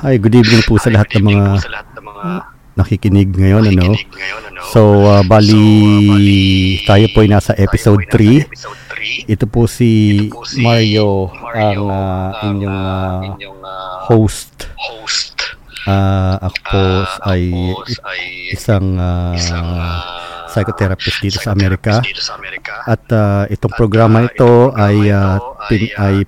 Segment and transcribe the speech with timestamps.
[0.00, 1.46] Hi, good evening po sa lahat ng mga
[2.72, 3.92] nakikinig ngayon, ano?
[4.72, 9.28] So, uh, bali, tayo po ay nasa episode 3.
[9.28, 10.16] Ito po si
[10.56, 14.72] Mario, ang uh, inyong uh, host.
[15.84, 16.84] Uh, ako po
[17.28, 17.40] ay
[18.56, 19.36] isang uh,
[20.48, 22.00] psychotherapist dito sa Amerika.
[22.88, 25.36] At uh, itong programa ito ay, uh,
[25.68, 26.24] pin, ay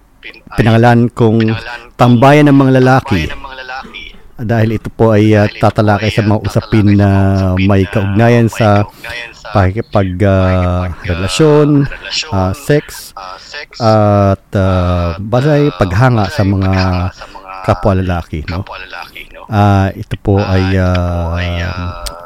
[0.60, 1.56] pinangalan kong
[2.02, 3.30] Tambayan ng mga lalaki
[4.40, 7.08] dahil ito po ay uh, tatalakay sa mga usapin na
[7.60, 8.88] may kaugnayan sa
[9.52, 11.84] pakikipag uh, relasyon,
[12.32, 13.12] uh, sex,
[13.76, 16.72] at uh, basay paghanga sa mga
[17.62, 18.42] kapwa lalaki.
[18.48, 18.64] No?
[19.52, 21.36] Uh, ito po ay uh,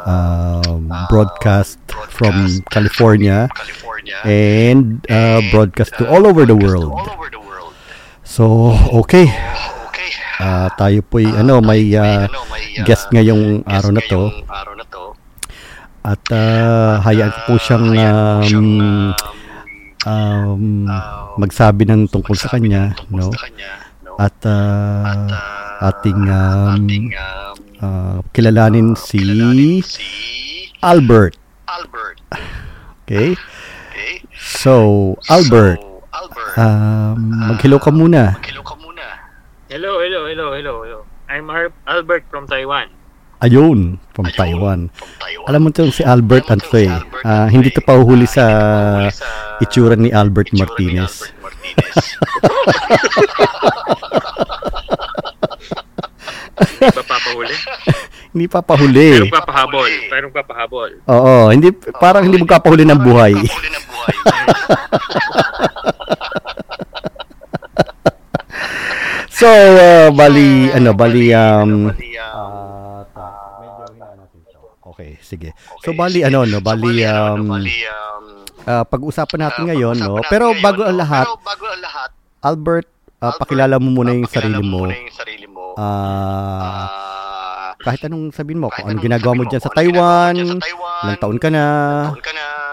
[0.07, 0.77] uh,
[1.11, 1.83] broadcast
[2.15, 3.51] from California
[4.25, 6.95] and uh, broadcast to all over the world.
[8.23, 9.31] So, okay.
[10.37, 12.29] Uh, tayo po ay ano may uh,
[12.85, 14.23] guest ngayong araw na to.
[16.07, 19.11] At uh, hayaan ko po siyang um,
[20.07, 20.87] um,
[21.35, 23.35] magsabi ng tungkol sa kanya, no?
[24.17, 26.87] At uh, ating um,
[27.83, 29.19] uh, kilalanin si
[30.81, 31.35] Albert.
[33.03, 33.35] Okay?
[34.39, 35.83] So, Albert,
[36.55, 37.19] um,
[37.51, 38.39] mag-hello ka muna.
[39.67, 41.01] Hello, hello, hello, hello, hello.
[41.27, 42.87] I'm Ar- Albert from Taiwan.
[43.43, 44.95] Ayun, from Taiwan.
[45.51, 46.87] Alam mo itong si Albert ano to eh.
[47.27, 48.47] Uh, hindi to pahuhuli sa
[49.59, 51.35] itsura ni Albert Martinez.
[56.57, 57.55] Hindi ba papahuli?
[58.31, 59.09] hindi papahuli.
[59.19, 59.91] Pero papahabol.
[60.07, 60.91] Pero papahabol.
[61.11, 63.35] Oo, hindi parang hindi magpapahuli ng buhay.
[69.37, 73.05] so, uh, bali, ano, bali, um, uh,
[74.93, 75.53] okay, sige.
[75.85, 77.53] So, bali, ano, no, bali, um,
[78.65, 81.29] uh, pag-usapan natin ngayon, no, pero bago ang lahat,
[82.41, 82.89] Albert,
[83.21, 84.89] uh, pakilala mo muna yung sarili mo.
[85.77, 86.89] Ah,
[87.85, 91.65] kahit anong sabihin mo, kung anong ginagawa mo dyan sa Taiwan, ilang taon ka na,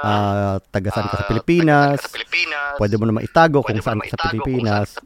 [0.03, 1.99] uh, taga saan ka sa Pilipinas,
[2.77, 4.99] pwede mo naman itago kung saan ka sa Pilipinas.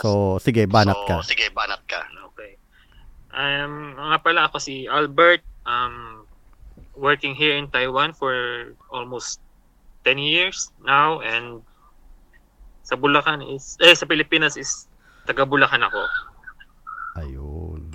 [0.00, 1.20] So, sige, banat ka.
[1.26, 2.06] sige, banat ka.
[2.32, 2.54] Okay.
[3.34, 6.22] Um, nga pala ako si Albert, um,
[6.94, 8.34] working here in Taiwan for
[8.90, 9.42] almost
[10.06, 11.62] 10 years now and
[12.82, 14.88] sa Bulacan is, eh, sa Pilipinas is
[15.28, 16.02] taga Bulacan ako.
[17.20, 17.92] Ayun.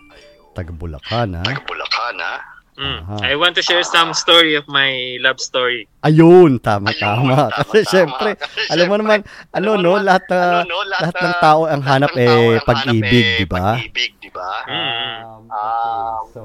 [0.53, 1.41] Taga Bulacan, ha?
[1.41, 2.52] Taga Bulacan, ha?
[2.73, 3.21] Mm.
[3.21, 5.85] I want to share some story of my love story.
[6.01, 7.53] Ayun, tama, tama.
[7.69, 8.33] Kasi syempre,
[8.73, 9.21] alam mo naman,
[9.53, 10.65] ano no, lahat, uh,
[10.99, 13.77] lahat ng tao ang hanap eh pag-ibig, di ba?
[13.77, 14.65] Pag-ibig, di ba?
[14.65, 15.17] Mm.
[15.53, 16.41] Um, so,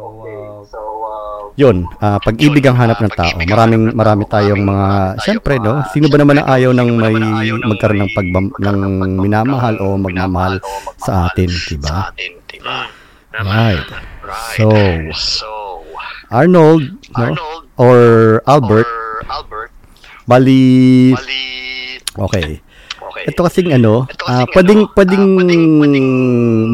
[0.68, 3.32] uh, yun, uh, pag-ibig ang hanap ng tao.
[3.40, 4.88] Maraming marami tayong mga,
[5.24, 5.80] syempre, no?
[5.96, 7.16] Sino ba naman ang ayaw ng may
[7.64, 8.78] magkaroon ng pagbam, ng
[9.16, 10.60] minamahal o magmamahal
[11.00, 12.12] sa atin, di ba?
[12.12, 12.36] Mm.
[13.32, 13.80] Tama.
[14.28, 14.56] Right.
[14.56, 14.68] So,
[16.28, 16.84] Arnold,
[17.16, 17.24] no?
[17.24, 17.64] Arnold.
[17.78, 17.98] Or
[18.44, 19.70] Albert, or Albert,
[20.26, 21.44] bali, bali,
[22.18, 22.58] okay.
[23.00, 23.24] okay.
[23.30, 26.08] Ito kasing ano, Ito ah, kasing pwedeng, ano, pwedeng, ah, pwedeng, pwedeng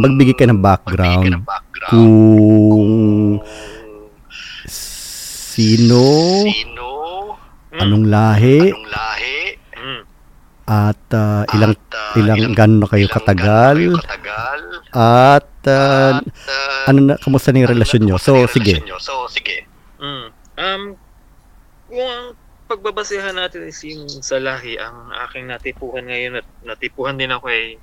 [0.01, 1.23] magbigay ka ng background.
[1.29, 1.91] ka ng background.
[1.93, 2.91] Kung
[4.67, 6.03] sino,
[6.51, 6.91] sino,
[7.75, 7.81] Mm.
[7.83, 9.39] anong lahi, anong lahi,
[9.77, 10.01] Mm.
[10.67, 14.59] at ah, ilang, at, ah, ilang gano'n na kayo ilang katagal, gaano kayo katagal,
[14.95, 18.17] at at, ah, ano na, kamusta na yung ano relasyon nyo?
[18.21, 18.81] So, sige.
[18.85, 18.99] nyo?
[19.01, 19.65] So, sige.
[19.99, 20.27] Mm.
[20.55, 20.83] Um,
[21.89, 22.27] kung ang
[22.67, 27.77] pagbabasehan natin is yung sa lahi, ang aking natipuhan ngayon at natipuhan din ako ay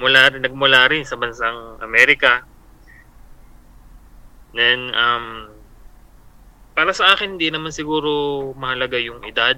[0.00, 2.44] mula, nagmula rin sa bansang Amerika.
[4.56, 5.52] Then, um,
[6.76, 9.56] para sa akin, hindi naman siguro mahalaga yung edad.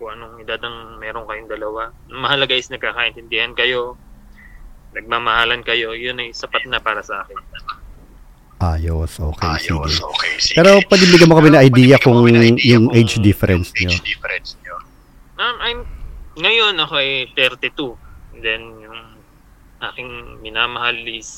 [0.00, 1.92] Kung anong edad ang meron kayong dalawa.
[2.08, 4.00] Mahalaga is nagkakaintindihan kayo,
[4.94, 5.92] nagmamahalan kayo.
[5.92, 7.38] Yun ay sapat na para sa akin.
[8.58, 10.02] Ayos, okay, Ayos, sige.
[10.02, 10.56] okay, sige.
[10.58, 12.26] Pero pwede bigyan mo kami ng idea kung
[12.58, 13.90] yung age difference yung nyo.
[13.94, 14.74] age difference nyo.
[15.38, 15.80] Um, I'm,
[16.42, 17.94] ngayon ako ay 32.
[18.42, 19.22] Then, yung
[19.78, 21.30] aking minamahal is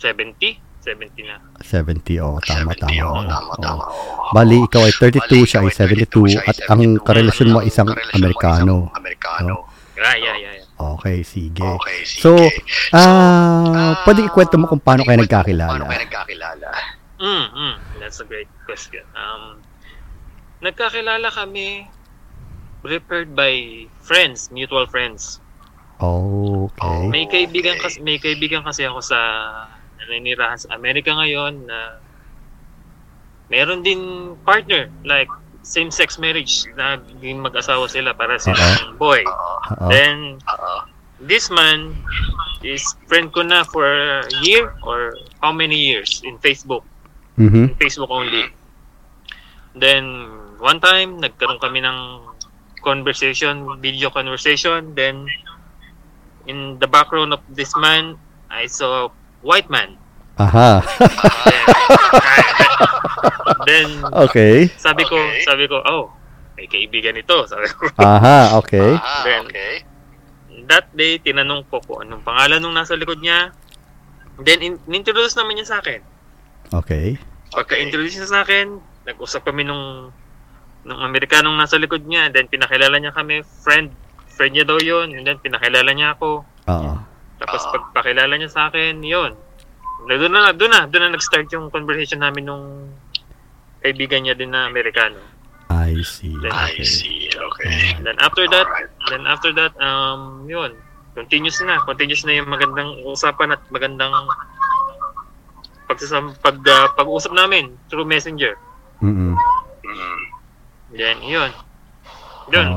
[0.00, 0.64] 70.
[0.80, 1.36] 70 na.
[1.60, 2.96] 70, oh, tama, 70, tama.
[3.04, 3.84] oh, tama, tama.
[3.92, 4.32] oo.
[4.32, 7.48] Bali, ikaw ay 32, Bali, siya ay ikaw 72, siya ay at ang 72, karelasyon
[7.52, 8.88] mo ay isang Amerikano.
[8.96, 9.68] Amerikano.
[10.00, 10.52] Yeah, yeah, yeah.
[10.64, 10.67] yeah.
[10.78, 11.58] Okay, sige.
[11.58, 12.22] Okay, sige.
[12.22, 15.82] So, So, ah, pwede ikwento mo kung paano kayo Paano nagkakilala?
[15.82, 16.68] kayo nagkakilala?
[17.18, 19.02] Mm, mm, that's a great question.
[19.12, 19.58] Um,
[20.62, 21.90] nagkakilala kami
[22.86, 25.42] referred by friends, mutual friends.
[25.98, 27.10] Okay.
[27.10, 29.18] May kaibigan kasi may kaibigan kasi ako sa
[29.98, 31.98] naninirahan sa Amerika ngayon na
[33.50, 33.98] meron din
[34.46, 35.26] partner like
[35.68, 39.20] same-sex marriage na mag-asawa sila para silang boy.
[39.28, 39.54] Oo.
[39.76, 39.88] Oo.
[39.92, 40.78] Then, Oo.
[41.20, 41.92] this man
[42.64, 45.12] is friend ko na for a year or
[45.44, 46.88] how many years in Facebook.
[47.36, 47.76] Mhm.
[47.76, 48.48] Facebook only.
[49.76, 52.24] Then, one time, nagkaroon kami ng
[52.80, 54.96] conversation, video conversation.
[54.96, 55.28] Then,
[56.48, 58.16] in the background of this man,
[58.48, 59.12] I saw
[59.44, 60.00] white man.
[60.40, 60.80] Aha.
[61.44, 61.66] Then,
[64.26, 64.68] Okay.
[64.76, 65.42] sabi ko, Okay.
[65.42, 66.12] sabi ko, oh,
[66.54, 67.46] may kaibigan ito.
[67.50, 67.86] Sabi ko.
[67.96, 68.90] Aha, okay.
[68.92, 69.86] Ah, Then, okay.
[70.66, 73.54] That day, tinanong ko kung anong pangalan nung nasa likod niya.
[74.36, 76.02] Then, in- introduce naman niya sa akin.
[76.74, 77.14] Okay.
[77.48, 78.74] Pagka-introduce niya sa akin,
[79.06, 80.10] nag-usap kami nung
[80.82, 82.26] nung Amerikanong nasa likod niya.
[82.28, 83.46] Then, pinakilala niya kami.
[83.62, 83.94] Friend.
[84.28, 85.14] Friend niya daw yun.
[85.14, 86.42] And then, pinakilala niya ako.
[86.66, 86.92] Oo.
[87.38, 87.70] Tapos, Ah.
[87.72, 89.30] pagpakilala niya sa akin, yun.
[90.04, 92.90] Doon na, doon na, doon na nag-start yung conversation namin nung
[93.80, 95.18] kaibigan niya din na Amerikano.
[95.68, 96.32] I see.
[96.48, 96.84] I Okay.
[96.84, 97.28] see.
[97.28, 97.92] Okay.
[97.96, 98.90] And then after that, Alright.
[99.12, 100.72] then after that, um, yun,
[101.12, 104.12] continuous na, continuous na yung magandang usapan at magandang
[105.88, 108.56] pagsasam, pag, uh, pag-usap namin through messenger.
[109.00, 109.36] Mm.
[110.92, 111.52] Then, yun.
[112.48, 112.68] Yun.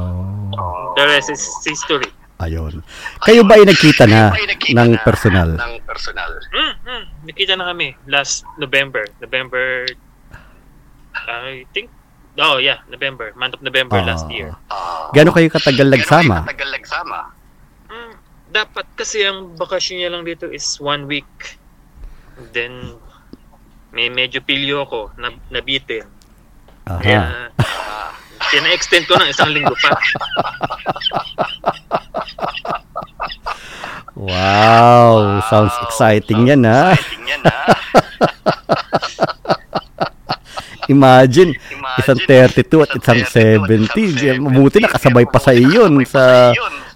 [0.56, 0.94] Oh.
[1.00, 2.12] The rest is history.
[2.42, 2.82] Ayun.
[3.22, 5.50] Kayo ba ay nagkita na Ay, nakita ng na personal?
[5.56, 6.32] Ng personal.
[6.52, 9.06] Mm, mm, nakita na kami last November.
[9.22, 9.86] November,
[11.14, 11.90] I think,
[12.40, 13.32] oh yeah, November.
[13.36, 14.08] Month of November Oo.
[14.08, 14.56] last year.
[14.72, 15.12] Ah.
[15.12, 16.42] Gano'n kayo katagal nagsama?
[16.42, 17.20] Gano'n kayo katagal nagsama?
[17.92, 18.14] Mm,
[18.52, 21.60] dapat kasi ang bakasyon niya lang dito is one week.
[22.56, 22.96] Then,
[23.92, 26.08] may medyo pilyo ako, na, nabitin.
[26.88, 27.00] Aha.
[27.04, 27.22] Kaya,
[27.60, 28.10] Ah.
[28.52, 29.92] pina-extend ko ng isang linggo pa.
[34.12, 36.94] Wow, sounds exciting yan ha.
[36.94, 37.64] Exciting yan, ha?
[40.90, 43.22] Imagine, Imagine, isang 32 at isang
[43.90, 44.42] 70.
[44.42, 46.54] Mabuti nakasabay pa sa iyon sa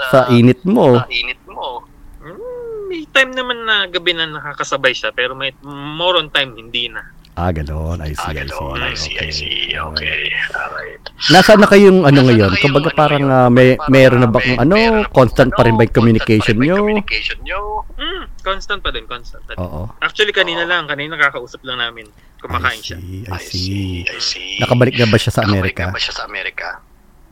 [0.09, 1.01] sa init mo.
[1.01, 1.85] Sa init mo.
[2.21, 6.89] Mm, may time naman na gabi na nakakasabay siya, pero may more on time hindi
[6.91, 7.14] na.
[7.35, 7.99] Ah, gano'n.
[7.99, 8.79] I Ah, see, I see.
[8.81, 9.55] I see, I see.
[9.75, 10.31] Okay.
[10.49, 11.03] Alright.
[11.27, 12.47] Nasaan na kayong ano Nasaan ngayon?
[12.47, 13.41] na kayong Kumbaga ano parang ngayon?
[13.41, 15.95] ah, may meron na ah, ba kung ano, ba constant pa rin ba ano, yung
[15.95, 16.63] communication nyo?
[16.65, 17.59] yung communication nyo?
[17.93, 19.59] Mm, constant pa din, constant pa din.
[19.59, 19.91] Oo.
[19.99, 22.07] Actually, kanina lang, kanina kakausap lang namin.
[22.39, 22.97] Kumakain I siya.
[22.97, 23.95] see, I I see.
[24.07, 24.55] I see.
[24.57, 25.83] Nakabalik na ba siya sa Nakabalik Amerika?
[25.83, 26.67] na ba siya sa Amerika?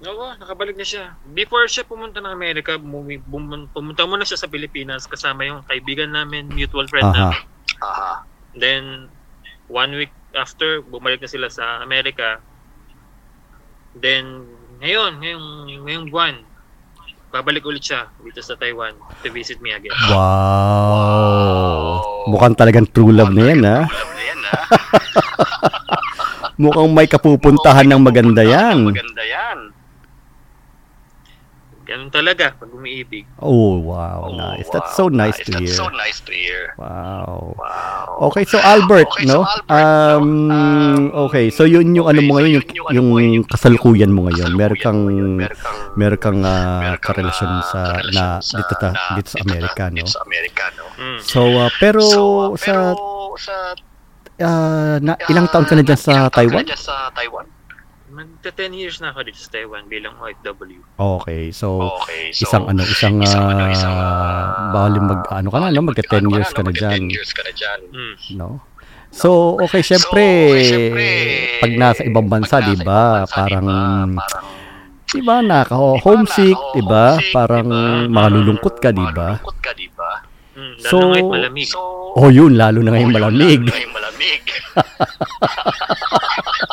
[0.04, 1.16] Oo, nakabalik na siya.
[1.30, 6.12] Before siya pumunta ng Amerika, bumi- bum- pumunta muna siya sa Pilipinas kasama yung kaibigan
[6.12, 7.32] namin, mutual friend Aha.
[7.32, 7.40] namin.
[7.80, 8.12] Aha.
[8.52, 9.08] Then,
[9.74, 12.38] one week after, bumalik na sila sa Amerika.
[13.98, 14.46] Then,
[14.78, 15.46] ngayon, ngayong,
[15.82, 16.46] ngayong buwan,
[17.34, 18.94] babalik ulit siya dito sa Taiwan
[19.26, 19.98] to visit me again.
[20.14, 22.06] Wow.
[22.30, 23.90] Mukhang talagang true love na yan ha.
[23.90, 24.62] Alam na yan, ha?
[26.62, 28.86] Mukhang may kapupuntahan ng maganda yan.
[28.86, 29.73] Maganda yan.
[31.94, 33.30] Ganun talaga pag umiibig.
[33.38, 34.26] Oh, wow.
[34.26, 34.66] Oh, Nice.
[34.66, 35.78] wow, That's so nice to That's hear.
[35.78, 36.74] so nice to hear.
[36.82, 37.54] Wow.
[37.54, 38.34] Wow.
[38.34, 39.40] Okay, so Albert, Okay, so no?
[39.46, 39.78] Albert, no?
[39.78, 43.02] Um, Um, okay, so yun yung ano okay, mo so ngayon, yun yung, yung ano
[43.06, 44.58] mo yung kasalukuyan mo ngayon.
[44.58, 45.46] Meron kang, mo.
[45.94, 50.02] Meron kang kang ah, karelasyon ah, sa, na, sa- dito, ta, dito sa Amerika, no?
[50.02, 50.86] Dito sa Amerika, no?
[50.98, 51.20] Mm.
[51.22, 52.22] So, ah, pero, So,
[52.58, 52.78] sa, pero
[53.38, 53.54] sa
[54.42, 56.66] ah, na, ilang taon ka na dyan sa Taiwan?
[56.74, 57.46] sa Taiwan?
[58.14, 60.86] Magta 10 years na ako dito sa Taiwan bilang OFW.
[60.94, 65.50] Okay, so, Okay, so isang ano, isang, isang ano, ah, isang ah, bali mag, ano
[65.50, 65.82] ka na, no?
[65.82, 67.80] Magka 10 ano ka years ka na dyan, 10 years ka na dyan.
[67.90, 68.16] Mm.
[68.38, 68.62] no?
[69.10, 71.08] So, okay, syempre, So, syempre,
[71.58, 73.66] pag nasa ibang bansa, di ba, parang,
[74.14, 74.50] parang
[75.10, 77.66] di ba, naka-homesick, di ba, parang
[78.14, 79.42] malulungkot ka, di ba?
[79.42, 80.22] Malulungkot ka, di ba?
[80.54, 80.74] Mm.
[80.78, 81.66] Lalo So- ngayon malamig.
[81.66, 81.82] So,
[82.14, 83.58] Oh, yun, lalo na ngayon oh, malamig.
[83.58, 84.42] lalo na ngayong malamig.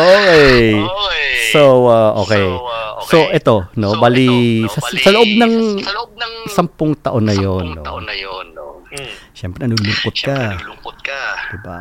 [0.00, 0.74] Okay.
[0.80, 1.28] Okay.
[1.52, 2.46] So, uh, okay.
[2.46, 2.80] So, uh,
[3.10, 6.34] So, ito, no, So, bali, ito, no, sa, bali, sa loob ng sa, loob ng
[6.46, 8.86] sampung taon na yon, sampung no, taon na yun, no?
[8.86, 9.12] Mm.
[9.34, 10.16] Siyempre, ka, nalulungkot
[11.02, 11.78] ka, di ba?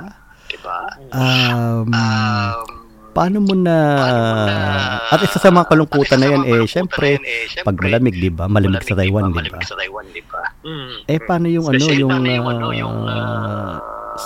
[0.49, 0.77] di ba?
[1.13, 2.65] Um, Um,
[3.13, 7.21] paano mo na, paano mo na- at isa sa mga kalungkutan na yan, eh, syempre,
[7.21, 8.49] eh, pag malamig, di ba?
[8.49, 9.41] Malamig sa Taiwan, di ba?
[9.45, 10.41] Malamig sa Taiwan, di ba?
[10.65, 10.95] Mm.
[11.05, 13.73] Eh, paano yung ano, yung, yung ano, ah, yung, ah,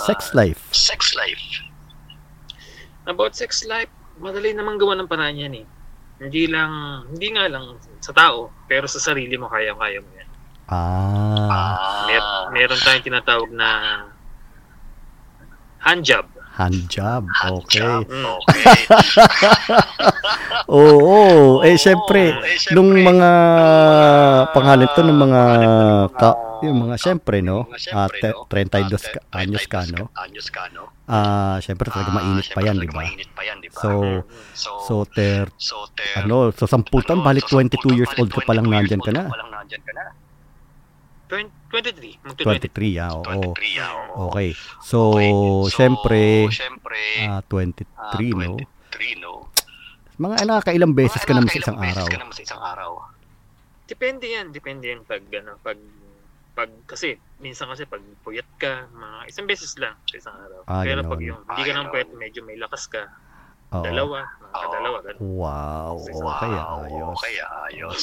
[0.08, 0.72] sex life?
[0.72, 1.42] Sex life.
[3.04, 5.64] About sex life, madali naman gawa ng paraan yan eh.
[6.16, 10.28] Hindi lang, hindi nga lang sa tao, pero sa sarili mo kaya-kaya mo yan.
[10.64, 13.68] Ah, Ah, Mer- meron tayong tinatawag na
[15.80, 16.24] handjob.
[16.54, 17.26] Hand job.
[17.26, 17.82] Okay.
[17.82, 18.06] Job.
[18.06, 18.24] Mm.
[18.30, 18.62] Okay.
[20.70, 21.58] Oo.
[21.60, 23.30] Eh, syempre, Eh, syempre, nung mga
[24.54, 25.42] pangalan to ng mga
[26.14, 26.30] ka,
[26.62, 28.46] yung mga syempre no mga ah, syempre, te- no?
[28.46, 30.93] 32 Ah, ka- anyos ka no Anyos ka, no?
[31.06, 33.68] Ah syempre talaga Ah, mainit pa syempre yan di talaga ba Mainit pa yan, di
[33.68, 33.76] ba?
[33.76, 33.90] so
[34.56, 38.30] so, so ter so, ter, ano so 10 taon ano, balik so, 22 years old
[38.30, 40.04] ka pa lang 22 years nandyan ka na pa lang nandyan ka na.
[41.24, 42.20] 20, 23.
[42.22, 44.28] Magto 23 ah oo 23, ah, oo.
[44.28, 44.48] okay
[44.80, 45.30] so Okay.
[45.72, 49.32] syempre syempre, ah, 23 ah, no 23, no?
[50.14, 52.62] mga eh, nakakailang beses Mga ka naman sa isang beses araw ka naman sa isang
[52.62, 52.90] araw.
[53.84, 55.76] Depende yan, depende yan pag ano, pag
[56.54, 60.60] pag kasi minsan kasi pag puyat ka, mga isang beses lang sa isang araw.
[60.64, 61.10] Ah, Pero ganon.
[61.10, 61.92] pag yung hindi ka Ah, nang ganon.
[61.92, 63.02] puyat, medyo may lakas ka,
[63.74, 63.82] Oo.
[63.82, 64.62] dalawa, mga Oo.
[64.62, 65.20] kadalawa, ganun.
[65.34, 67.36] wow okay Wow, ayos Okay,
[67.74, 68.02] ayos.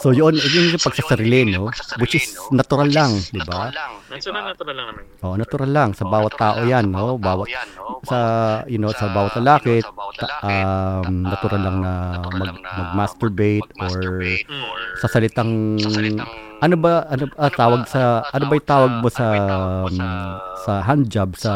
[0.00, 1.64] so yun yun yung So, pagsasarili yun, no
[2.00, 5.16] which is natural Which lang di ba Natural Natural, lang naman yun.
[5.20, 7.20] Oh, natural lang sa bawat tao 'yan, no?
[7.20, 8.00] Bawat yan, no?
[8.02, 8.18] sa
[8.64, 11.76] you know, sa bawat you lalaki, know, sa bawat ta- lalaki, um, ta- natural lang
[11.84, 14.64] na natural mag, lang na mag-masturbate or mag-masturbate Mm.
[14.64, 18.92] or sa salitang sa salitang ano ba ano ah, tawag sa ano ba yung tawag
[19.00, 21.52] mo sa um, sa- sa hand job sa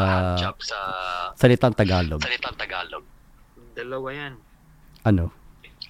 [1.37, 2.21] salitang Tagalog?
[2.25, 3.05] salitang Tagalog.
[3.75, 4.33] Dalawa yan.
[5.05, 5.29] Ano?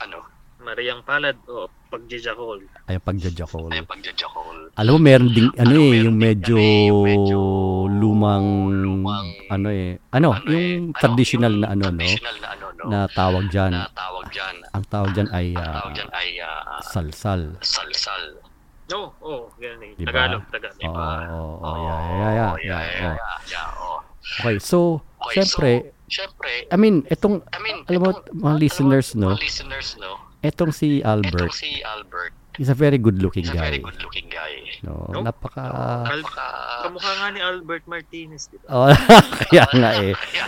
[0.03, 0.19] Ano?
[0.65, 2.65] Mariang palad o pagjijakol.
[2.89, 3.69] Ay pagjajakol.
[3.69, 4.73] Ay pagjajakol.
[4.75, 7.39] Alam mo meron ding ano Ano, eh yung medyo ano eh, yung medyo
[7.87, 12.47] lumang lumang ano eh ano Ano eh, yung traditional yung na ano no Traditional na
[12.51, 12.83] ano no.
[12.89, 13.71] na tawag diyan.
[13.71, 14.55] na tawag diyan.
[14.73, 15.85] Ang tawag diyan ay ah,
[16.17, 17.41] ay ah, salsal.
[17.61, 18.44] salsal.
[18.85, 19.91] No, oh, ganun eh.
[19.95, 20.13] Diba?
[20.13, 20.77] Tagalog, Tagalog.
[20.77, 21.07] Oo, Diba?
[21.25, 23.17] oo, oo, Oo, yeah, yeah, yeah, oo, yeah, yeah, oo.
[23.17, 23.97] yeah, yeah, oo.
[24.37, 24.77] Okay, so,
[25.17, 29.07] Okay, syempre, so, syempre, I mean, itong, I mean, alam mo, itong- mga mo, listeners,
[29.13, 33.51] no, Mga listeners, no, itong si Albert, itong si Albert, he's a very good-looking he's
[33.51, 33.65] a guy.
[33.67, 34.53] very good-looking guy.
[34.81, 35.25] No, No?
[35.25, 35.65] napaka,
[36.05, 36.45] Napaka,
[36.85, 38.69] Kamukha nga ni Albert Martinez, di ba?
[38.69, 38.89] oh,
[39.41, 40.45] kaya nga eh, kaya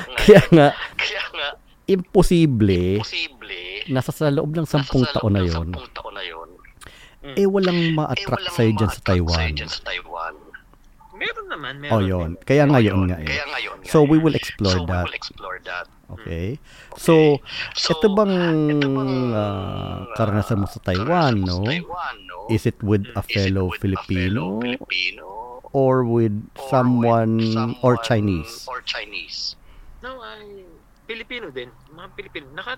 [0.47, 1.47] nga, kaya nga,
[1.87, 6.13] imposible, posible, nasa sa loob ng sampung sa taon na loob ng yon, sampung taon
[6.13, 6.21] na
[7.27, 9.35] yun, eh walang eh, ma-attract walang sa'yo dyan sa Taiwan.
[9.37, 10.35] sa'yo dyan sa Taiwan.
[11.17, 11.93] Meron naman, meron.
[11.97, 12.29] Oh, yun.
[12.37, 12.45] meron.
[12.45, 13.25] Kaya nga Oh, yun nga eh.
[13.25, 14.09] Kaya nga yun nga So, eh.
[14.09, 15.05] we will explore so, that.
[15.05, 15.85] we will explore that.
[16.07, 16.47] Okay?
[16.95, 17.41] So,
[17.73, 18.33] So, ito bang
[18.71, 21.65] ito bang, ah, ah, karanasan mo sa Taiwan, no?
[21.65, 22.37] sa Taiwan, no?
[22.53, 25.25] Is it with a Is it fellow with a Filipino fellow Filipino
[25.75, 28.63] or with or someone with someone or Chinese?
[28.69, 29.57] Or Chinese.
[29.99, 30.63] No, ay
[31.03, 31.73] Pilipino din.
[31.91, 32.45] Mga Pilipino.
[32.53, 32.77] Naka,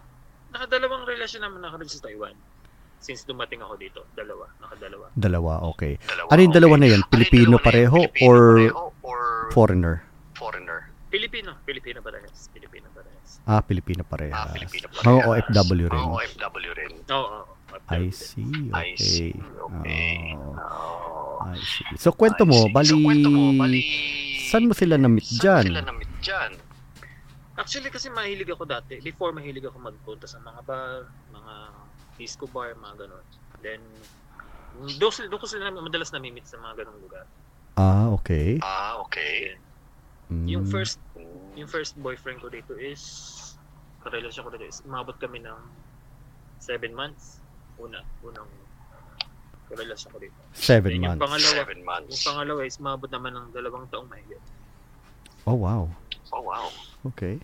[0.49, 2.33] nakadalawang relasyon naman ako rin sa Taiwan.
[2.99, 3.99] Since dumating ako dito.
[4.11, 4.45] Dalawa.
[4.59, 5.05] Nakadalawa.
[5.13, 5.95] Dalawa, okay.
[6.01, 6.81] Dalawa, Ano yung dalawa okay.
[6.81, 6.93] na yun?
[6.93, 7.65] Ano yung Pilipino dalawa na yun?
[7.65, 9.95] pareho Pilipino or pareho or Foreigner?
[10.35, 10.79] foreigner?
[11.09, 11.51] Pilipino.
[11.61, 12.47] Pilipino parehas.
[12.49, 13.29] Pilipino parehas.
[13.43, 14.37] Ah, Pilipino parehas.
[14.37, 15.27] Ah, Pilipino Mga parehas.
[15.49, 15.99] OFW rin.
[16.01, 16.93] Mga OFW rin.
[17.09, 17.17] Oo.
[17.17, 17.43] oo.
[17.89, 19.33] I see, I see.
[19.33, 19.73] okay.
[19.81, 20.17] Okay.
[20.35, 20.57] Oh,
[21.39, 21.45] Oh.
[21.45, 21.85] I see.
[21.95, 22.71] So, kwento I mo, see.
[22.71, 23.79] bali, So, kwento mo, bali,
[24.45, 25.63] saan mo sila na-meet saan dyan?
[25.67, 26.51] sila na-meet dyan?
[27.55, 28.97] Actually kasi mahilig ako dati.
[28.99, 31.53] Before mahilig ako magpunta sa mga bar, mga
[32.19, 33.25] disco bar, mga ganon.
[33.59, 33.79] Then,
[34.99, 37.23] doon, sila- doon ko sila madalas namimit sa mga ganong lugar.
[37.73, 38.59] Ah, okay.
[38.59, 39.55] Ah, okay.
[40.29, 40.69] Yung Mm.
[40.69, 40.99] first
[41.55, 43.01] yung first boyfriend ko dito is
[43.99, 45.57] karelasyon ko dito is umabot kami ng
[46.59, 47.39] 7 months.
[47.75, 48.45] Una, unang
[49.67, 50.39] karelasyon ko dito.
[50.51, 51.23] Seven Then yung months.
[51.23, 52.09] pangalawa, Seven months.
[52.11, 54.43] yung pangalawa is umabot naman ng dalawang taong mahigit.
[55.45, 55.89] Oh, wow.
[56.29, 56.67] Oh, wow.
[57.07, 57.39] Okay.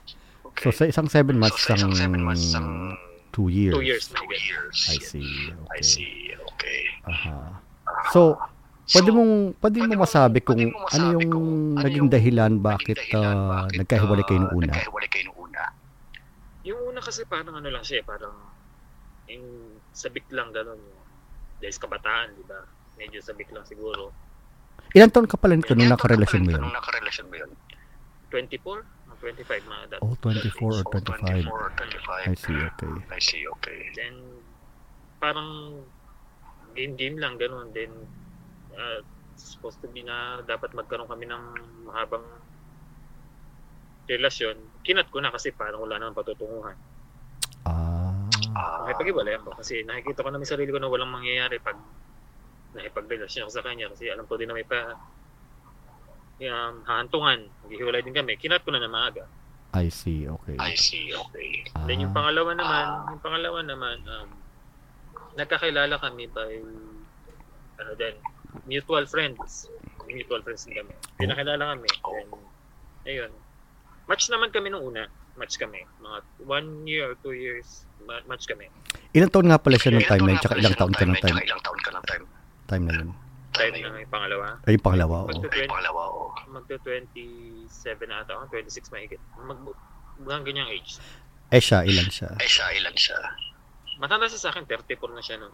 [0.46, 0.64] Okay.
[0.64, 2.94] So, sa isang seven months, so, sa isang isang seven months, isang
[3.36, 3.76] two years.
[3.76, 4.78] Two years two years.
[4.88, 5.52] I see.
[5.52, 5.76] Okay.
[5.76, 6.32] I see.
[6.56, 6.82] Okay.
[7.12, 7.60] Aha.
[8.16, 8.40] So,
[8.96, 11.84] pwede So, mong pwede pwede mo masabi kung pwede mo ano masabi yung kung ano
[11.84, 14.72] naging yung dahilan naging bakit dahilan ah, bakit, nagkahiwalay kayo ah, nung una.
[14.72, 15.64] Nagkahiwalay kayo nung una.
[16.64, 18.36] Yung una kasi parang ano lang siya, parang
[19.28, 19.46] yung
[19.92, 20.80] sabik lang gano'n.
[20.80, 21.04] Yung,
[21.60, 22.62] dahil sa kabataan, di ba?
[22.96, 24.14] Medyo sabik lang siguro.
[24.96, 26.64] Ilan taon ka pala nito nung Ilan taon ka nakarelasyon mo pala yun?
[26.64, 27.52] Nung nakarelasyon mo yun?
[28.32, 28.95] 24?
[29.26, 30.00] Mga 25 mga dat.
[30.06, 31.50] Oh, 24 or So, 25.
[31.50, 32.30] 24 or 25.
[32.30, 32.94] I see, okay.
[33.10, 33.80] I see, okay.
[33.98, 34.16] Then,
[35.18, 35.82] parang
[36.78, 37.74] game-game lang, gano'n.
[37.74, 37.90] Then,
[38.78, 39.02] uh,
[39.34, 41.44] supposed to be na dapat magkaroon kami ng
[41.90, 42.24] mahabang
[44.06, 44.62] relasyon.
[44.86, 46.78] Kinat ko na kasi parang wala nang patutunguhan.
[47.66, 48.14] Ah.
[48.56, 51.76] Ah, Nakipag-iwalay ako kasi nakikita ko na may sarili ko na walang mangyayari pag
[52.72, 54.96] nakipagrelasyon ako sa kanya kasi alam ko din na may pa
[56.44, 57.48] um, haantungan.
[57.66, 58.36] Maghihiwalay din kami.
[58.36, 59.24] Kinat ko na na maaga.
[59.76, 60.56] I see, okay.
[60.56, 61.68] I see, okay.
[61.84, 62.18] Then yung ah.
[62.24, 63.12] pangalawa naman, ah.
[63.12, 64.30] yung pangalawa naman, um,
[65.36, 66.64] nagkakilala kami by,
[67.84, 68.16] ano din,
[68.72, 69.68] mutual friends.
[70.08, 70.96] Mutual friends din kami.
[70.96, 71.20] Oh.
[71.20, 71.90] Pinakilala kami.
[72.08, 72.16] Oh.
[72.16, 72.28] Then,
[73.04, 73.32] ayun.
[74.08, 75.12] Match naman kami nung una.
[75.36, 75.84] Match kami.
[76.00, 78.72] Mga one year or two years, match kami.
[79.12, 80.44] Ilang taon nga pala siya nung time na yun?
[80.64, 81.38] Ilang taon ka ng time?
[81.44, 82.26] Ilang taon ka ng time?
[82.72, 83.10] Time na yun.
[83.56, 84.46] Time na yung pangalawa?
[84.64, 85.32] Ay, yung pangalawa, oo.
[85.32, 89.22] Ay, pangalawa, oo magto-27 ata ako, 26 mahigit.
[89.42, 89.60] Mag,
[90.22, 90.98] mga ganyang age.
[91.54, 92.30] Eh siya, ilan siya?
[92.42, 93.20] Eh siya, ilan siya?
[94.02, 95.54] Matanda siya sa akin, 34 na siya noon.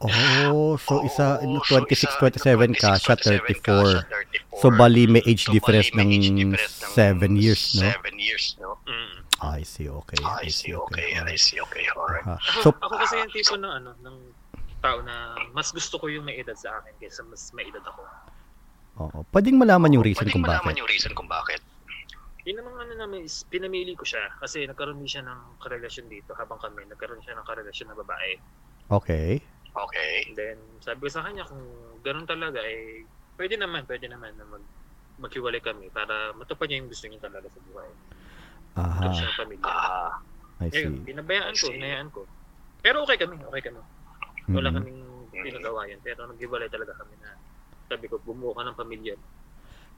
[0.00, 4.08] Oh, so oh, isa 26, 27 ka, siya 34.
[4.56, 7.84] So bali may age so, difference may ng 7 years, no?
[7.84, 8.80] 7 years, no?
[8.88, 9.28] Mm.
[9.40, 10.20] I see, okay.
[10.24, 11.16] I see, okay.
[11.20, 11.84] I see, okay.
[11.92, 12.24] Alright.
[12.24, 12.32] Okay.
[12.32, 12.60] Okay.
[12.64, 14.16] So, ako, kasi yung tipo ng ano, ng
[14.80, 18.00] tao na mas gusto ko yung may edad sa akin kaysa mas may edad ako
[19.00, 19.18] oo.
[19.32, 20.80] Pwedeng malaman yung reason Pwedeng kung malaman bakit.
[20.80, 21.60] yung reason kung bakit.
[22.48, 26.32] Yun namang ano namin is pinamili ko siya kasi nagkaroon din siya ng karelasyon dito
[26.40, 28.32] habang kami nagkaroon siya ng karelasyon na babae.
[28.88, 29.44] Okay.
[29.76, 30.12] Okay.
[30.28, 31.60] And then sabi ko sa kanya kung
[32.00, 33.04] ganun talaga eh
[33.36, 34.64] pwede naman, pwede naman na mag
[35.20, 37.90] maghiwalay kami para matupad niya yung gusto niya talaga sa buhay.
[38.80, 39.68] Aha, siya ng pamilya.
[39.68, 40.12] Ah,
[40.64, 41.04] I Ngayon, see.
[41.04, 42.20] pinabayaan ko, hinayaan ko.
[42.80, 43.80] Pero okay kami, okay kami.
[44.56, 44.76] Wala Mhm.
[44.80, 45.00] kaming
[45.44, 46.00] pinagawa yan.
[46.00, 47.28] Pero naghiwalay talaga kami na
[47.90, 49.18] sabi ko, bumuo ka ng pamilya.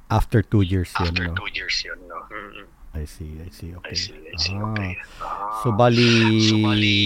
[0.08, 1.36] After two years yun, after no?
[1.36, 2.24] two years yun, no?
[2.28, 2.64] Mm-mm.
[2.92, 3.96] I see, I see, I okay.
[3.96, 4.68] see, I see, Ah.
[4.72, 4.92] okay.
[5.20, 6.12] Ah, So, bali,
[6.44, 7.00] So, bali,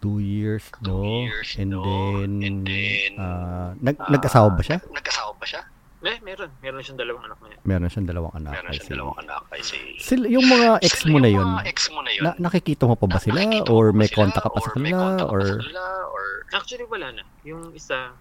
[0.00, 1.24] two years, two no?
[1.24, 1.80] years, And no?
[1.84, 4.80] then, And then, ah, nag, ah, nag-asawa ba siya?
[4.84, 5.62] Nag-asawa ba siya?
[6.04, 6.52] Eh, meron.
[6.60, 7.56] Meron siyang dalawang anak niya.
[7.64, 8.52] Meron siyang dalawang anak.
[8.52, 9.96] Meron I siyang dalawang anak, I see.
[9.96, 12.22] Sila, yung mga ex Sila mo na yun, ex mo na yun.
[12.28, 13.40] na, nakikita mo pa ba sila?
[13.72, 15.24] Or may contact ka pa sa kanila?
[15.24, 15.64] Or,
[16.52, 17.24] Actually, wala na.
[17.48, 18.12] Yung isa,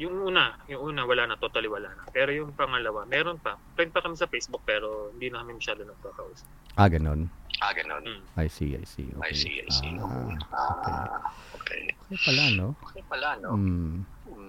[0.00, 1.34] yung una, yung una, wala na.
[1.36, 2.02] Totally wala na.
[2.08, 3.60] Pero yung pangalawa, meron pa.
[3.76, 6.48] Friend pa kami sa Facebook, pero hindi na kami masyado nagkakausap.
[6.80, 7.28] ah, ganun.
[7.60, 8.00] ah, ganun.
[8.00, 8.22] Mm.
[8.40, 9.08] I see, I see.
[9.12, 9.28] Okay.
[9.28, 9.92] I see, I see.
[10.00, 10.32] Ah,
[10.80, 10.96] okay.
[11.60, 11.82] Okay.
[12.08, 12.68] Okay pala, no?
[12.88, 13.50] Okay pala, no?
[13.52, 13.92] Mm.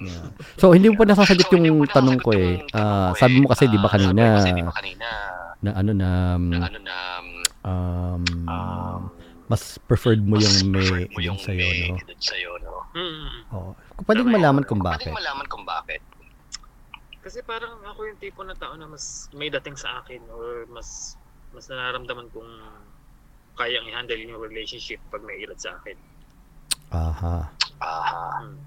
[0.04, 0.28] Yeah.
[0.56, 2.64] So, hindi mo pa nasasagot So, yung tanong ko eh.
[2.72, 5.10] Ah, ko sabi mo kasi, di ba kanina, ba kanina,
[5.64, 6.10] na ano na,
[6.40, 6.96] na ano na,
[7.64, 9.02] um, um,
[9.48, 11.96] mas preferred mo mas yung may preferred mo yung sa'yo, no?
[12.20, 12.74] sa'yo, no?
[12.96, 13.32] Mm.
[13.52, 13.72] Oh.
[14.02, 15.06] Pwedeng malaman kung bakit.
[15.06, 16.02] Pwedeng malaman kung bakit.
[17.20, 21.16] Kasi parang ako yung tipo na tao na mas may dating sa akin or mas
[21.54, 22.52] mas nararamdaman kong
[23.56, 25.96] kayang i-handle yung relationship pag may edad sa akin.
[26.90, 27.48] Aha.
[27.80, 28.58] Ah, Mm.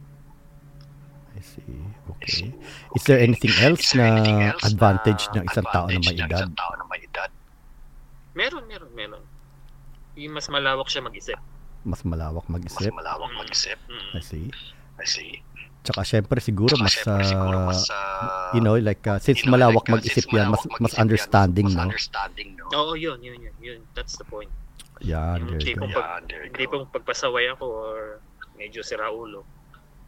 [1.37, 1.85] I see.
[2.09, 2.49] Okay.
[2.97, 6.17] Is there anything else there anything na else advantage na ng isang tao na may
[6.17, 6.33] edad?
[6.33, 7.31] Isang tao na may edad.
[8.33, 9.23] Meron, meron, meron.
[10.17, 11.37] Yung mas malawak siya mag-isip.
[11.85, 12.89] Mas malawak Mas mag-isip.
[12.89, 13.37] malawak Mm.
[13.37, 13.79] mag-isip.
[13.85, 14.11] Mm.
[14.17, 14.49] I see.
[14.97, 15.33] I see.
[15.87, 19.47] Tsaka syempre siguro Tsaka mas, syempre, siguro ah, mas, ah, you know, like, uh, since
[19.47, 21.83] you know, malawak like, uh, mag-isip since yan, mas, malawak mas yan, understanding, mas no?
[21.87, 22.65] understanding, no?
[22.75, 23.81] Oo, yun, yun, yun, yun.
[23.95, 24.51] That's the point.
[25.07, 26.01] Yan, Yung there you tipong go.
[26.03, 27.99] pag, Yeah, hindi pong pagpasaway ako or
[28.59, 29.47] medyo siraulo,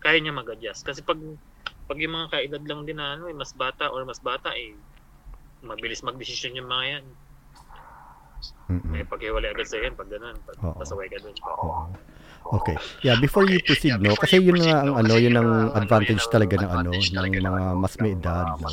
[0.03, 0.83] kaya niya mag-adjust.
[0.83, 1.21] Kasi pag
[1.89, 4.77] pag yung mga kaedad lang din na ano, eh, mas bata or mas bata, eh,
[5.63, 7.05] mabilis magdesisyon yung mga yan.
[8.69, 8.93] Mm-mm.
[8.99, 11.33] Eh, pag hiwalay agad sa yan, pag ganun, pag pasaway ka dun.
[11.49, 11.89] Oo.
[12.49, 12.77] Okay.
[13.05, 14.17] Yeah, before you proceed, no?
[14.17, 18.17] Kasi yun nga ang ano, yun ang advantage talaga ng ano, ng mga mas may
[18.17, 18.73] edad, no?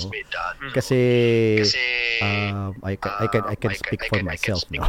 [0.71, 0.99] Kasi
[2.23, 4.87] um, I can I can I can speak for myself now.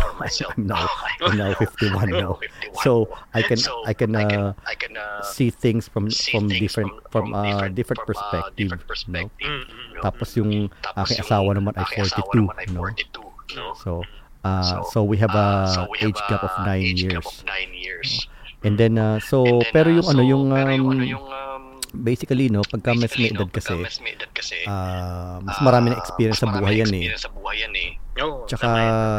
[0.55, 0.87] I'm now.
[1.19, 2.39] I'm now 51 now.
[2.39, 2.87] 51.
[2.87, 8.07] So I can I can uh, uh, see things from from different from uh different
[8.07, 8.91] from, uh, perspective, different no?
[8.91, 9.67] perspective,
[9.99, 10.01] no?
[10.07, 12.81] Tapos yung Tapos aking yung asawa naman ay aking asawa 42, naman ay no?
[12.87, 13.65] 42, no?
[13.83, 13.91] So
[14.47, 17.27] uh, so we have Ah, a age gap of a 9 age years.
[18.67, 21.03] And then uh, so And then, pero ah, yung ano so, yung pero yung ano
[21.07, 21.63] um, yung um,
[21.97, 25.57] basically no pagka mas may edad no, kasi pagka mas may edad kasi ah, mas
[25.57, 26.99] ah, marami na experience mas sa marami buhay yan eh.
[27.07, 27.91] experience sa buhay yan eh.
[28.17, 28.69] Oo, Tsaka.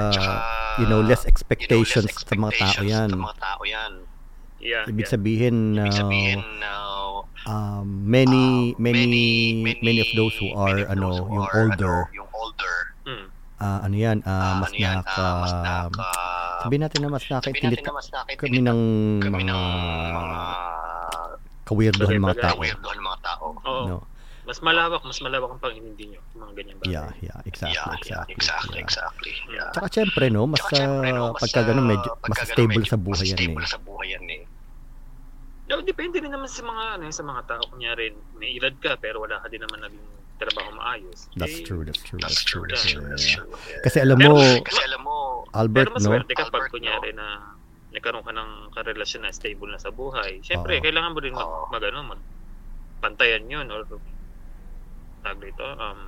[0.09, 0.33] Tsaka,
[0.81, 3.09] you know, less you know, expectations less sa mga tao expectations yan.
[3.13, 3.93] Sa mga tao yan.
[4.57, 5.13] Yeah, Ibig yeah.
[5.13, 10.89] sabihin, Ibig uh, sabihin, uh, um, many, uh, many, many, of those who are, many
[10.97, 12.75] ano, those who yung are, older, ano, yung older,
[13.57, 16.09] Ah, ano yan, ah, ah, mas ano yan, naka, ah, mas naka,
[16.61, 18.81] sabihin natin na mas nakaintindi na mas kami ng
[19.17, 19.61] kami mga ng
[20.13, 20.41] mga
[21.65, 22.53] kawirdohan mga tao.
[22.53, 23.45] kaweirdohan ng mga tao.
[23.65, 23.85] Oo.
[23.89, 23.97] No?
[24.47, 26.21] Mas malawak, mas malawak ang pag-inindi nyo.
[26.39, 26.93] Mga ganyan bagay.
[26.95, 28.31] Yeah, yeah, exactly, Yeah, yeah, exactly.
[28.31, 28.85] exactly, yeah.
[28.87, 29.33] exactly.
[29.51, 29.69] Yeah.
[29.75, 32.95] Tsaka syempre, no, mas, Tsaka syempre, no, mas, pagka ganun, medyo, mas stable medyo sa
[32.95, 33.67] buhay mas yan stable eh.
[33.67, 34.43] sa buhay yan eh.
[35.67, 37.63] No, depende rin naman sa mga ano, sa mga tao.
[37.67, 41.27] Kunyari, may edad ka pero wala ka din naman naging trabaho maayos.
[41.33, 43.41] That's Eh, true, that's true, That's true, that's true, that's Yeah.
[43.41, 43.49] true.
[43.67, 43.81] Yeah.
[43.81, 45.15] Kasi alam Pero- mo, Kasi alam mo,
[45.51, 46.09] Albert, Pero mas no?
[46.13, 47.57] swerte ka pag kunyari na
[47.89, 50.37] nagkaroon ka ng karelasyon na stable na sa buhay.
[50.45, 50.83] Siyempre, Oo.
[50.83, 51.65] kailangan mo rin mag, Oo.
[51.73, 52.21] mag, ano, mag
[53.01, 53.81] pantayan yun or
[55.23, 55.99] tag dito, um,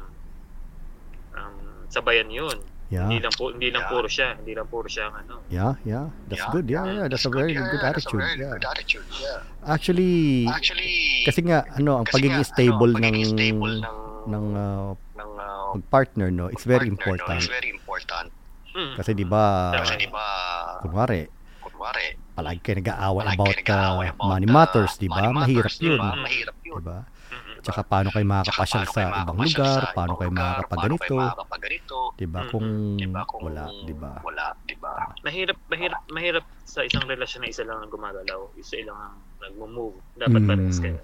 [1.33, 1.57] um,
[1.89, 2.57] sabayan yun.
[2.89, 3.93] Hindi Yeah, lang po, hindi lang Yeah.
[3.93, 5.45] puro siya, hindi lang puro siya ano.
[5.53, 6.09] yeah, yeah.
[6.25, 6.65] That's good.
[6.65, 7.05] Yeah, yeah.
[7.05, 8.21] That's a very good Yeah, that's a attitude.
[8.25, 8.49] very Yeah.
[8.49, 9.05] good attitude.
[9.13, 9.39] Yeah.
[9.61, 13.97] Actually, Actually, kasi nga, ano, ang pagiging nga, stable ano, ng pagiging stable ng
[14.29, 16.47] ng uh, ng uh, partner, no?
[16.53, 17.39] It's very partner, no, important.
[17.41, 18.27] It's very important.
[18.69, 18.93] Mm.
[19.01, 20.25] Kasi di ba, Kasi di ba,
[20.85, 21.25] kunwari,
[21.59, 25.33] kunwari, palagi kayo nag-aaway about, nag-aaway uh, about, money uh, matters, di ba?
[25.33, 25.97] Mahirap di yun.
[25.97, 26.09] ba?
[26.13, 26.21] Mm.
[26.21, 26.77] Mahirap yun.
[26.77, 26.99] Di ba?
[27.29, 27.55] Mm-mm.
[27.65, 31.17] Tsaka paano kayo makakapasyal sa ibang lugar, paano kayo makakapaganito.
[32.15, 32.41] Diba?
[32.45, 33.21] Mm, Kung diba?
[33.25, 34.11] Kung wala, diba?
[34.21, 34.58] Wala, diba?
[35.23, 39.95] Mahirap, mahirap, mahirap sa isang relasyon na isa lang ang gumagalaw, isa lang ang nagmo-move.
[40.19, 40.49] Dapat Mm.
[40.49, 40.97] parehas kayo.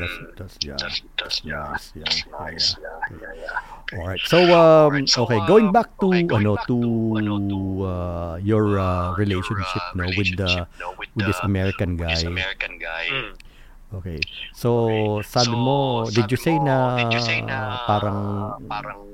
[0.00, 0.76] That's, that's, yeah.
[0.80, 0.98] That's,
[1.44, 2.66] yeah, That's yeah, nice.
[2.80, 2.88] yeah.
[3.12, 3.98] Yeah, yeah, yeah.
[4.00, 4.24] Alright.
[4.24, 7.58] So um okay, going uh, back to okay, going ano back to to, ano, to,
[7.84, 12.00] uh, your uh, Uh, relationship your, uh, no with the no, with, with this American
[12.00, 12.32] with this guy.
[12.32, 13.04] American guy.
[13.12, 13.32] Mm.
[14.00, 14.18] Okay.
[14.56, 14.68] So
[15.20, 18.20] sabi So, mo, did you sabi say mo, na did you say na parang
[18.64, 19.04] parang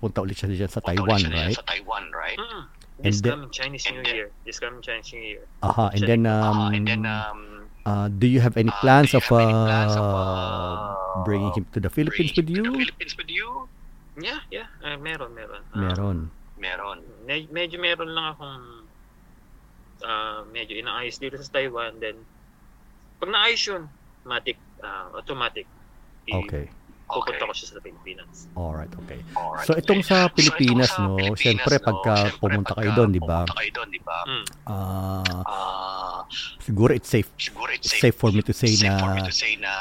[0.00, 1.56] pupunta ulit siya dyan sa punta Taiwan, right?
[1.60, 2.40] Sa Taiwan, right?
[2.40, 2.64] Mm.
[3.00, 4.28] And This then- coming Chinese and New then- Year.
[4.44, 5.44] This coming Chinese New Year.
[5.62, 7.40] Aha, and then um, Ah, and then um
[7.86, 11.50] uh, do you have any uh, plans you of any plans of, uh, uh, bringing
[11.56, 12.62] him to the Philippines with you?
[12.62, 13.66] Philippines with you?
[14.20, 14.68] Yeah, yeah.
[14.84, 15.64] Uh, meron, meron.
[15.72, 16.18] Uh, Meron.
[16.60, 16.98] Meron.
[17.26, 18.86] me- medyo meron lang akong
[20.04, 21.98] uh, medyo inaayos dito sa Taiwan.
[21.98, 22.22] Then,
[23.18, 23.82] pag naayos yun,
[24.22, 25.66] automatic, uh, automatic.
[26.30, 26.70] Okay.
[27.12, 27.44] Pupunta Okay.
[27.44, 28.34] ko siya sa Pilipinas.
[28.52, 29.20] Alright, okay.
[29.32, 30.34] Alright, So itong sa okay.
[30.40, 33.20] Pilipinas, So, itong no, sa Pilipinas, syempre no, pagka syempre pumunta kayo pagka doon, di
[33.20, 33.38] ba?
[33.38, 34.18] Pumunta kayo doon, di ba?
[34.24, 34.44] Mm.
[34.64, 36.20] Ah, Ah,
[36.58, 39.20] siguro it's safe siguro it's safe, safe for me to say safe na for me
[39.20, 39.72] to say na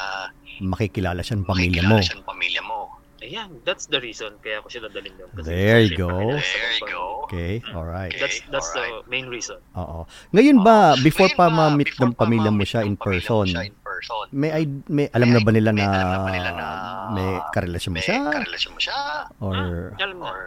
[0.60, 2.06] makikilala siya ng pamilya makikilala mo.
[2.06, 2.80] siya ng pamilya mo.
[3.22, 5.30] Ayan, that's the reason kaya ako siya dadalhin doon.
[5.32, 6.10] Kasi There you go.
[6.10, 7.06] sa There you go.
[7.30, 8.12] Okay, alright.
[8.18, 9.06] That's that's Alright.
[9.06, 9.62] the main reason.
[9.72, 10.10] Oo.
[10.34, 13.46] Ngayon ba, before Ngayon pa ba, ma-meet before ng pa pamilya mo siya in person,
[13.48, 14.50] siya in person, may,
[14.88, 16.66] may alam na ba nila may na alam na ba nila na
[17.12, 18.18] may karelasyon mo may siya?
[18.28, 18.98] karelasyon mo siya?
[19.38, 19.54] Or,
[19.96, 20.42] Alam na, Or,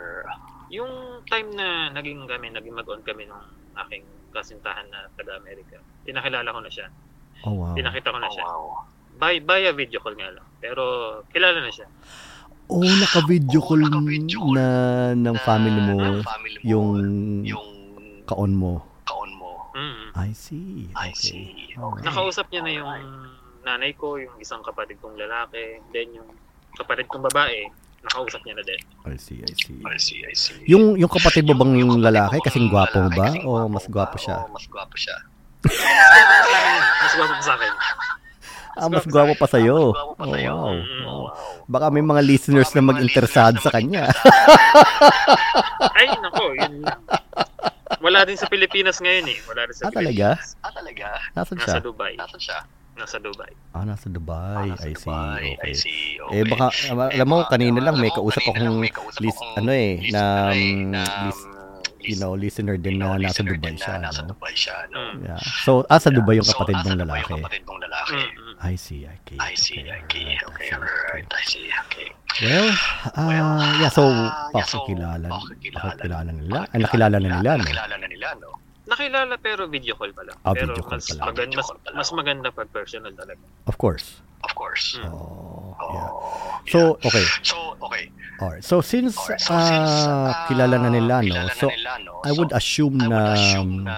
[0.68, 0.90] yung
[1.24, 3.40] time na naging kami, naging mag-on kami ng
[3.80, 6.90] aking kasintahan na taga-America, pinakilala ko na siya.
[7.44, 7.72] oh wow.
[7.72, 8.44] Pinakita ko na oh, siya.
[8.44, 8.64] wow.
[9.14, 10.42] By, via video call nga lang.
[10.58, 10.82] Pero
[11.30, 11.86] kilala na siya.
[12.66, 14.66] Oh, naka-video Oh, call naka-video call na
[15.14, 16.88] ng Na- family mo ng family mo, yung
[17.46, 17.68] yung
[18.24, 18.82] kaon mo.
[19.04, 19.70] kaon mo.
[19.70, 20.10] Mm.
[20.16, 20.88] I see.
[20.92, 21.14] I Okay.
[21.14, 21.46] see.
[21.76, 22.02] Alright.
[22.02, 22.90] Nakausap niya na yung
[23.64, 26.28] nanay ko, yung isang kapatid kong lalaki, then yung
[26.74, 27.64] kapatid kong babae,
[28.04, 28.80] nakausap niya na din.
[29.04, 29.80] I see, I see.
[29.82, 30.60] I see, I see.
[30.68, 34.36] Yung yung kapatid mo bang Yung- lalaki kasing gwapo ba kasing o mas gwapo siya?
[34.38, 35.16] O mas gwapo siya?
[35.64, 37.72] Mas gwapo pa sa akin.
[38.74, 39.78] Ah, mas gwapo pa sa'yo.
[39.88, 40.74] Mas gwapo pa Oh, wow.
[40.74, 41.02] Mm.
[41.06, 41.24] wow.
[41.64, 44.04] Baka may mga listeners Baka na may mga mag-interesado sa kanya.
[45.94, 47.00] Ay, nako, yun lang.
[48.02, 49.38] Wala din sa Pilipinas ngayon eh.
[49.46, 50.28] Wala rin sa Ah, talaga?
[50.36, 50.58] Pilipinas.
[50.60, 51.08] Ah, talaga?
[51.32, 51.80] Nasaan Nasa siya?
[51.80, 52.12] Dubai.
[52.18, 52.58] Nasaan siya?
[52.94, 53.52] Nasa Dubai.
[53.74, 54.54] Ah, nasa Dubai.
[54.54, 55.02] Ah, nasa I see.
[55.02, 55.42] Dubai.
[55.58, 55.66] Okay.
[55.66, 55.98] I see.
[56.30, 56.42] Eh Okay.
[56.46, 56.66] baka
[57.10, 60.22] alam mo baka, kanina lang may kausap akong may kausap list ano eh list- na
[60.22, 61.52] ano eh, um, na, list, um,
[62.04, 63.98] you know listener din na nasa Dubai siya.
[63.98, 64.30] na Nasa no?
[64.30, 64.76] Dubai siya.
[64.88, 64.98] No?
[65.10, 65.16] Mm.
[65.26, 65.40] Yeah.
[65.66, 67.34] So ah sa Dubai yung kapatid mong lalaki.
[67.34, 68.14] Kapatid mong lalaki.
[68.14, 68.54] Mm, mm.
[68.64, 69.02] I see.
[69.04, 69.36] Okay.
[69.42, 71.36] I see, okay, okay, alright, I okay, see, alright, okay.
[71.36, 72.08] I see, okay.
[72.40, 72.70] Well,
[73.14, 75.82] Well, yeah, so yeah, so, pakikilala, pakikilala.
[75.84, 76.58] pakikilala nila.
[76.64, 77.62] Ah, nakilala na nila, no?
[77.62, 78.48] Nakilala na nila, no?
[78.84, 80.36] Nakilala pero video call pa lang.
[80.40, 81.24] Ah, pero video call mas, pa lang.
[81.26, 81.96] magan- Video mas, call pa lang.
[81.96, 83.42] mas maganda pag personal talaga.
[83.64, 84.20] Of course.
[84.40, 84.96] Of course.
[84.96, 85.08] Mm.
[85.08, 86.10] Oh, Oh, yeah.
[86.62, 86.70] yeah.
[86.70, 87.24] So, okay.
[87.42, 88.04] So, okay.
[88.36, 88.62] Alright.
[88.62, 91.24] So since Alright, so since, ah, ah, kilala na nila, no?
[91.24, 92.12] kilala na So nila, no?
[92.22, 93.96] I would So, assume I na would assume na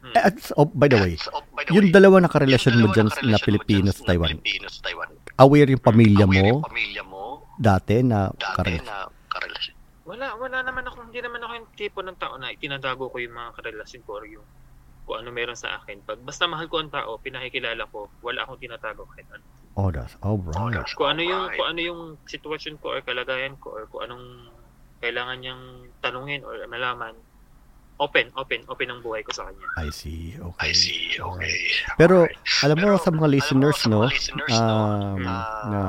[0.00, 0.16] Mm.
[0.16, 2.72] Eh, at- oh, by the way, So, oh, by the yung way, dalawa na karelasyon
[2.74, 5.08] mo dalawa dyan na na karelasyon Pilipino mo sa Taiwan, Pilipino sa Taiwan.
[5.38, 7.22] aware yung pamilya Aware mo yung pamilya mo
[7.54, 8.86] dati na dati karelasyon?
[8.88, 8.96] na
[9.28, 9.69] karelasyon.
[10.20, 13.32] Wala, wala naman ako, hindi naman ako yung tipo ng tao na itinatago ko yung
[13.32, 14.44] mga karelasyon ko or yung
[15.08, 16.04] kung ano meron sa akin.
[16.04, 19.40] Pag basta mahal ko ang tao, pinakikilala ko, wala akong tinatago kahit ano.
[19.80, 20.76] Oh, that's all Oh, right.
[20.76, 21.56] that's Kung ano yung alright.
[21.56, 24.52] kung ano yung sitwasyon ko or kalagayan ko or kung anong
[25.00, 27.16] kailangan niyang tanungin or malaman,
[28.00, 29.66] open, open, open ang buhay ko sa kanya.
[29.76, 30.32] I see.
[30.34, 30.66] Okay.
[30.66, 31.20] I see, okay.
[31.20, 31.96] Alright.
[31.96, 32.64] Pero, Alright.
[32.64, 34.08] Alam mo Pero, sa mga alam mo, listeners, sa mga no?
[34.08, 35.80] listeners, no, Um, ah, na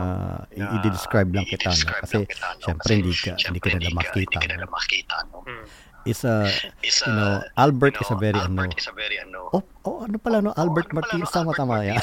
[0.54, 1.88] i- i-describe lang kita, no?
[1.98, 2.60] Kasi lang kita, no?
[2.62, 4.52] syempre Kasi hindi ka- hindi ka syempre nila makita, Hindi ka no?
[4.52, 5.38] nila makita, no?
[5.48, 5.66] Mm.
[6.06, 6.48] Is a,
[6.82, 9.18] Is you a, know, Albert you is a know, very, Albert ano, is a very,
[9.20, 10.52] ano, oh, oh, ano pala, no?
[10.58, 11.36] Albert ano pala, Martinez, no?
[11.36, 12.02] tama, Albert tama, yeah.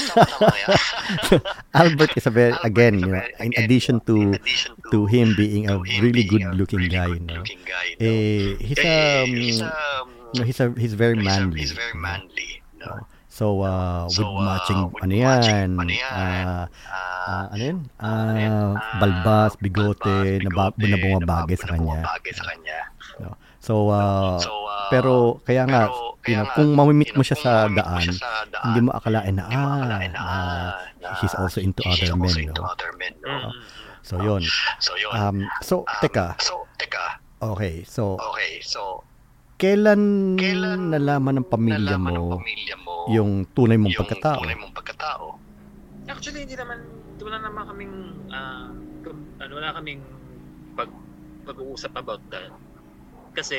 [1.82, 5.06] Albert is a very, Albert again, a you know, in addition in to, addition to
[5.06, 7.34] him being a to him really being good a looking really guy, good no?
[7.42, 8.06] looking guy, no?
[8.06, 11.60] Eh, he's Eh, um, he's, um, no, he's a, he's very a- manly.
[11.60, 12.00] He's very no?
[12.00, 13.06] manly, no?
[13.28, 17.62] So, uh, with So, uh, matching, with ano yan, ano yan, ah, Ah, ah, ano
[17.62, 18.50] yan, ano yan?
[18.50, 22.02] ah, Ah, balbas, bigote, balbas, na, ba, bigote, na bumabagay sa kanya.
[22.34, 22.78] sa kanya.
[23.68, 27.16] So, uh, So, ah, pero, kaya nga, pero, you know, kaya nga, kung mamimit you
[27.16, 29.44] mo know, siya kung sa mamimit mo daan, siya sa daan, hindi mo akalain na,
[29.44, 30.36] ah, akalain na, na
[31.04, 32.72] na he's also into he's other also men, into no?
[32.72, 33.28] other men, no?
[33.28, 33.52] Mm.
[34.00, 34.42] So, yun.
[34.80, 35.12] So, yun.
[35.12, 37.20] Um, so, Um, teka, So, teka.
[37.44, 39.04] okay, so, Okay, so,
[39.60, 40.00] kailan
[40.40, 44.38] kailan nalaman ng pamilya nalaman ng mo pamilya mo yung tunay mong yung pagkatao?
[44.40, 45.24] tunay mong pagkatao?
[46.08, 46.88] Actually, hindi naman,
[47.20, 47.94] wala naman kaming,
[48.32, 48.72] ah,
[49.04, 50.00] kum- ano, wala kaming
[50.72, 50.88] pag,
[51.44, 52.48] pag-uusap about that.
[53.38, 53.58] Kasi,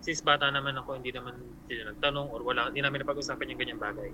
[0.00, 1.36] since bata naman ako, hindi naman
[1.68, 4.08] sila nagtanong or wala, hindi namin napag-usapan yung ganyang bagay.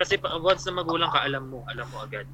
[0.00, 2.24] Kasi once na magulang ka, alam mo, alam mo agad.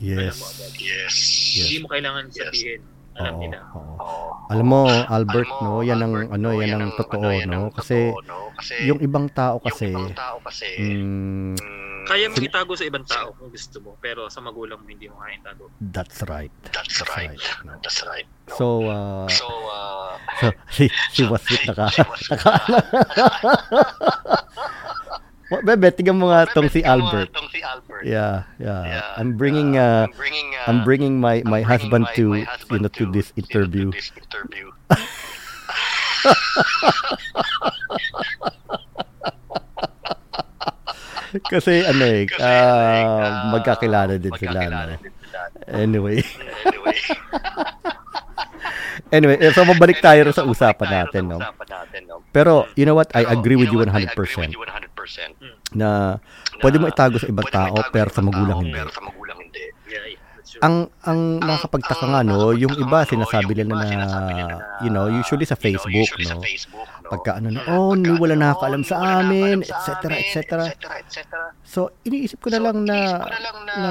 [0.00, 0.16] Yes.
[0.16, 0.72] Alam mo agad.
[0.80, 1.14] Yes.
[1.52, 1.68] Yes.
[1.68, 2.80] Hindi mo kailangan sabihin.
[3.12, 3.58] Alam Oo, nila.
[3.76, 4.32] oo.
[4.48, 7.36] Alam mo, Albert, Alam mo, no, yan ang Albert, ano, no, yan ang totoo, ano,
[7.36, 7.60] yan no?
[7.68, 8.36] ang Kasi totoo, no?
[8.56, 12.72] Kasi yung ibang tao kasi yung ibang tao kasi mm, mm, Kaya mo Sin- itago
[12.74, 15.70] sa ibang tao kung gusto mo, pero sa magulang mo hindi mo kaya itago.
[15.92, 16.50] that's right.
[16.68, 17.30] that's That's right.
[17.34, 17.64] right.
[17.64, 17.72] No.
[17.78, 18.26] That's right.
[18.48, 18.54] No?
[18.56, 20.18] So, uh, so uh,
[20.74, 21.86] si, si naka, si Waswit naka,
[25.52, 27.28] Wa- Bebe, tingnan mo nga tong si Albert.
[27.30, 28.02] Tong si Albert.
[28.08, 28.82] Yeah, yeah.
[28.88, 32.14] Yeah, I'm bringing, uh, I'm bringing, uh, I'm bringing my, I'm my bringing husband my-
[32.16, 33.86] to, my you husband know, to this you know, interview.
[33.92, 34.66] to this interview.
[41.40, 44.60] Kasi ano eh, Kasi, like, uh, magkakilala din sila.
[44.60, 45.00] magkakilala No?
[45.00, 45.38] din sila.
[45.72, 46.18] Anyway,
[46.62, 46.98] Anyway.
[49.16, 51.38] anyway, eh, so mabalik tayo Anyway, sa usapan natin, no?
[51.40, 52.16] usapan natin, no?
[52.28, 53.96] Pero, you know what, I agree with you know what?
[53.96, 55.32] 100% I agree with you 100%.
[55.72, 56.20] na na
[56.60, 58.76] pwede mo itago sa ibang tao, pero sa magulang hindi.
[58.76, 59.64] Pero sa magulang hindi.
[59.88, 60.20] Yeah, yeah.
[60.36, 60.51] That's true.
[60.62, 64.08] Ang ang nakakapagtaka nga no, yung iba sinasabi nila na, na,
[64.86, 66.42] you know, usually sa Facebook, sa no.
[67.10, 70.18] Pagka ano na, Mm, oh, ni wala ano, sa wala amin, nakakaalam sa etc., amin,
[70.22, 70.38] etc.
[71.02, 71.32] etc..
[71.66, 72.98] So, na na, iniisip ko na lang na,
[73.74, 73.90] na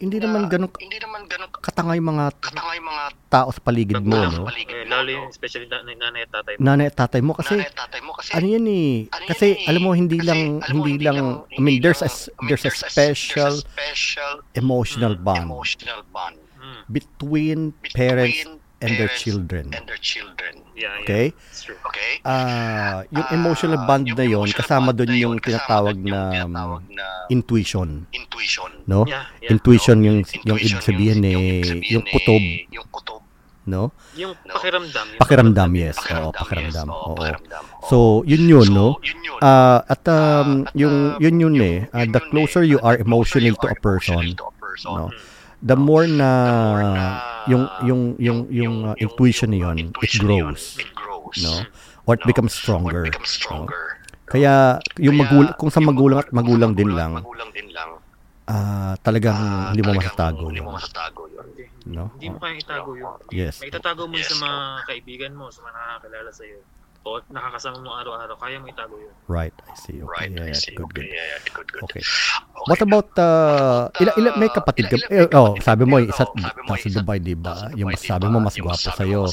[0.00, 3.60] hindi na naman ganun hindi naman ganun katanga yung mga katanga yung mga tao sa
[3.60, 4.32] paligid mo, no?
[4.34, 6.60] sa paligid Eh, lalo yung especially na, nanay at tatay mo.
[6.64, 9.46] Nanay at tatay mo kasi Nanay at tatay mo kasi ano yan eh, ano kasi
[9.46, 10.40] yan eh, alam mo hindi kasi lang
[10.72, 13.54] mo, hindi lang I mean hindi there's a lang- I mean, there's a there's special
[13.54, 16.82] there's a special emotional bond emotional bond Mm.
[16.92, 18.36] between between parents
[18.80, 19.64] and their children.
[19.72, 20.64] and their children.
[20.72, 21.02] Yeah, yeah.
[21.04, 21.24] Okay?
[21.36, 21.76] That's true.
[21.86, 22.24] Okay?
[22.24, 26.20] Ah, yung Ah, emotional bond yung na yon kasama doon yung yun, tinatawag yung na
[26.40, 28.70] tinatawag na intuition, intuition.
[28.86, 29.04] no?
[29.04, 29.52] Yeah, yeah.
[29.52, 33.20] Intuition yung Intuition yung ibig sabihin yung, eh ibig sabihin yung kutob, eh, yung kutob.
[33.68, 33.82] no?
[34.16, 34.56] Yung No?
[34.56, 35.06] pakiramdam.
[35.06, 35.94] Yung Pakiramdam, yes.
[35.94, 36.86] Pakiramdam, Oo, pakiramdam.
[36.88, 36.96] yes.
[36.96, 37.64] Oo, pakiramdam.
[37.70, 37.84] Oo.
[37.86, 38.86] So, yun yun, So, no?
[39.04, 39.38] yun yun.
[39.44, 40.16] Ah, at um,
[40.64, 42.88] Ah, at, yung um, yun yun yung- eh, yun the yun closer eh, you ah,
[42.88, 45.06] are the closer emotional you to a are person, emotional to a person, no?
[45.12, 45.28] Mm.
[45.60, 47.06] The more na the more na
[47.46, 51.36] yung yung yung yung uh, intuition na yun, it grows, it grows.
[51.38, 51.64] no?
[52.04, 52.28] Or it No?
[52.28, 53.02] becomes Or it stronger.
[53.04, 53.84] becomes stronger.
[54.24, 57.98] Kaya yung Kaya, magulang kung sa magulang at sa magulang din lang, magulang din lang,
[58.46, 60.66] ah talagang ah, hindi mo masatago Hindi yun.
[60.66, 61.46] mo masatago yun.
[61.86, 62.04] No?
[62.14, 63.16] hindi mo kayang itago yun.
[63.28, 63.58] Yes.
[63.58, 64.42] May itatago mo yun sa Yes.
[64.42, 66.58] mga kaibigan mo, sa mga nakakilala sa'yo.
[67.00, 69.08] O nakakasama mo araw-araw, kaya mo itago yun.
[69.24, 70.04] Right, I see.
[70.04, 70.76] Okay, Right, yeah, I yeah, see.
[70.76, 71.08] good, Okay, good.
[71.08, 71.82] yeah, yeah, good, good.
[71.88, 72.02] Okay.
[72.04, 72.68] Okay.
[72.68, 74.96] What about uh, ila, ila, may kapatid ka?
[75.08, 77.72] Eh, oh, sabi mo, isa, oh, sabi mo, nasa Dubai, di ba?
[77.72, 79.32] Yung mas sabi mo, mas gwapo sa'yo.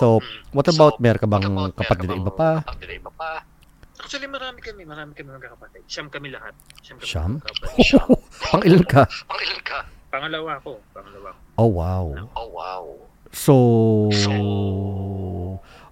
[0.00, 0.24] So,
[0.56, 1.44] what about, So, meron ka bang
[1.76, 2.50] kapatid ka na iba pa?
[2.64, 3.30] Kapatid na iba pa?
[4.00, 5.84] Actually, marami kami, marami kami magkakapatid.
[5.88, 6.56] Siyam kami lahat.
[6.80, 7.32] Siyam kami Siyam?
[7.76, 8.08] Siyam.
[8.48, 9.02] Pang ilan ka?
[9.28, 9.78] Pang ilan ka?
[10.08, 11.30] Pangalawa ako, pangalawa.
[11.60, 12.04] Oh, wow.
[12.40, 12.84] Oh, wow.
[13.36, 13.54] So,
[14.16, 14.32] So,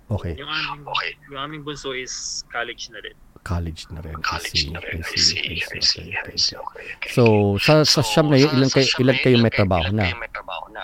[0.09, 0.35] okay.
[0.35, 1.11] Yung aming, Okay.
[1.27, 2.13] yung aming bunso is
[2.49, 3.17] college na rin.
[3.43, 4.15] College na rin.
[4.15, 4.99] I College see, na rin.
[4.99, 6.87] I see, I see, I okay, see, okay.
[7.09, 7.23] So,
[7.59, 10.05] sa, sa So, siyam na yun, ilan, kayo, siyam ilan kayo may trabaho kayo- na?
[10.07, 10.83] ilan may trabaho na?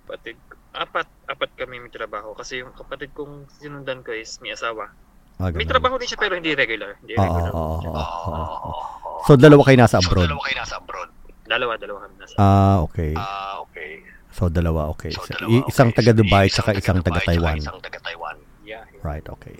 [0.00, 0.36] Kapatid,
[0.72, 2.32] apat, apat kami may trabaho.
[2.32, 4.90] Kasi yung kapatid kong sinundan ko is may asawa.
[5.38, 6.98] Ah, May trabaho din siya pero hindi regular.
[6.98, 7.54] Hindi regular.
[7.54, 8.34] oo, oo, oo, Oo, oo.
[8.34, 9.22] oo, oo.
[9.22, 10.26] So, dalawa kayo nasa So, abroad?
[10.26, 11.10] dalawa kayo nasa abroad.
[11.46, 12.34] Dalawa, dalawa kami nasa.
[12.36, 13.14] Ah, okay.
[13.14, 14.02] Ah, okay.
[14.38, 15.10] So, dalawa, okay.
[15.10, 15.98] So, So, dalawa, i- isang okay.
[15.98, 17.58] taga So, Dubai, tsaka isang taga Taiwan.
[17.58, 18.36] Isang taga Taiwan.
[18.62, 19.02] yeah, yeah.
[19.02, 19.58] Right, okay.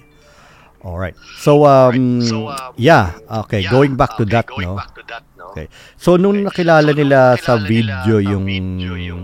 [0.86, 1.18] All right.
[1.42, 4.78] So, um, So, um, yeah, okay, Yeah, going back to okay, that, going no?
[4.78, 5.50] back to that, no?
[5.50, 5.66] Okay.
[5.98, 9.22] So, nung nakilala So, nila nung sa nakilala nila video sa yung, video yung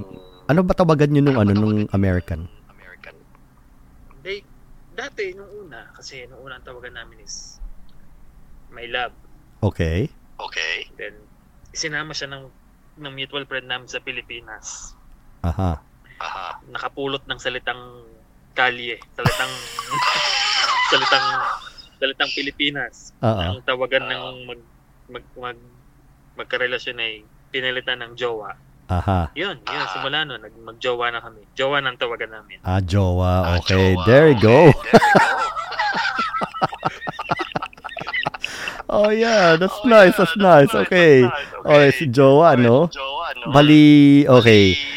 [0.50, 1.86] ano ba tawagan nyo nung, Ano ano, nung?
[1.94, 2.50] American?
[2.66, 3.14] American.
[4.26, 4.42] They,
[4.90, 7.62] dati, nung una, kasi nung una ang tawagan namin is
[8.74, 9.14] My Love.
[9.62, 10.10] Okay.
[10.42, 10.90] Okay.
[10.98, 11.14] Then,
[11.70, 12.50] sinama siya ng,
[12.98, 14.98] ng mutual friend namin sa Pilipinas.
[15.44, 15.72] Aha.
[16.18, 16.46] Aha.
[16.72, 17.78] Nakapulot ng salitang
[18.56, 19.52] kalye, salitang
[20.90, 21.26] salitang
[22.00, 23.12] salitang Pilipinas.
[23.20, 23.40] Oo.
[23.40, 24.60] Ang tawagan ng mag
[25.12, 25.58] mag, mag
[26.34, 27.12] magkarelasyon ay
[27.52, 28.56] pinalitan ng jowa.
[28.84, 29.32] Aha.
[29.32, 29.88] Yun, yun, Ah.
[29.96, 31.40] simula nun, nag, magjowa na kami.
[31.56, 32.60] Jowa ng tawagan namin.
[32.60, 33.32] Ah, jowa.
[33.46, 33.96] Ah, Okay.
[33.96, 34.04] jowa.
[34.04, 34.58] There you Okay, go.
[34.60, 34.92] There you go.
[38.86, 39.56] Oh, yeah.
[39.56, 40.12] That's Oh, nice.
[40.12, 40.70] yeah, That's nice.
[40.76, 41.22] Okay.
[41.24, 42.76] that's nice, Okay, si jowa, Okay, no?
[42.86, 43.46] si Jowa, no?
[43.50, 43.86] Bali,
[44.28, 44.64] okay.
[44.76, 44.93] Bali,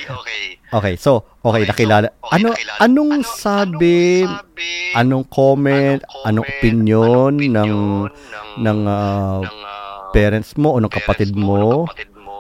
[0.70, 0.96] okay.
[0.96, 2.08] So, okay, Okay, so, nakilala.
[2.12, 2.80] okay, Ano, nakilala.
[2.80, 9.40] anong Ano- sabi, anong sabi, anong comment, anong comment, opinion anong ng, opinion ng ah,
[9.44, 12.40] ng, ah, parents mo o ng parents kapatid ng mo kapatid mo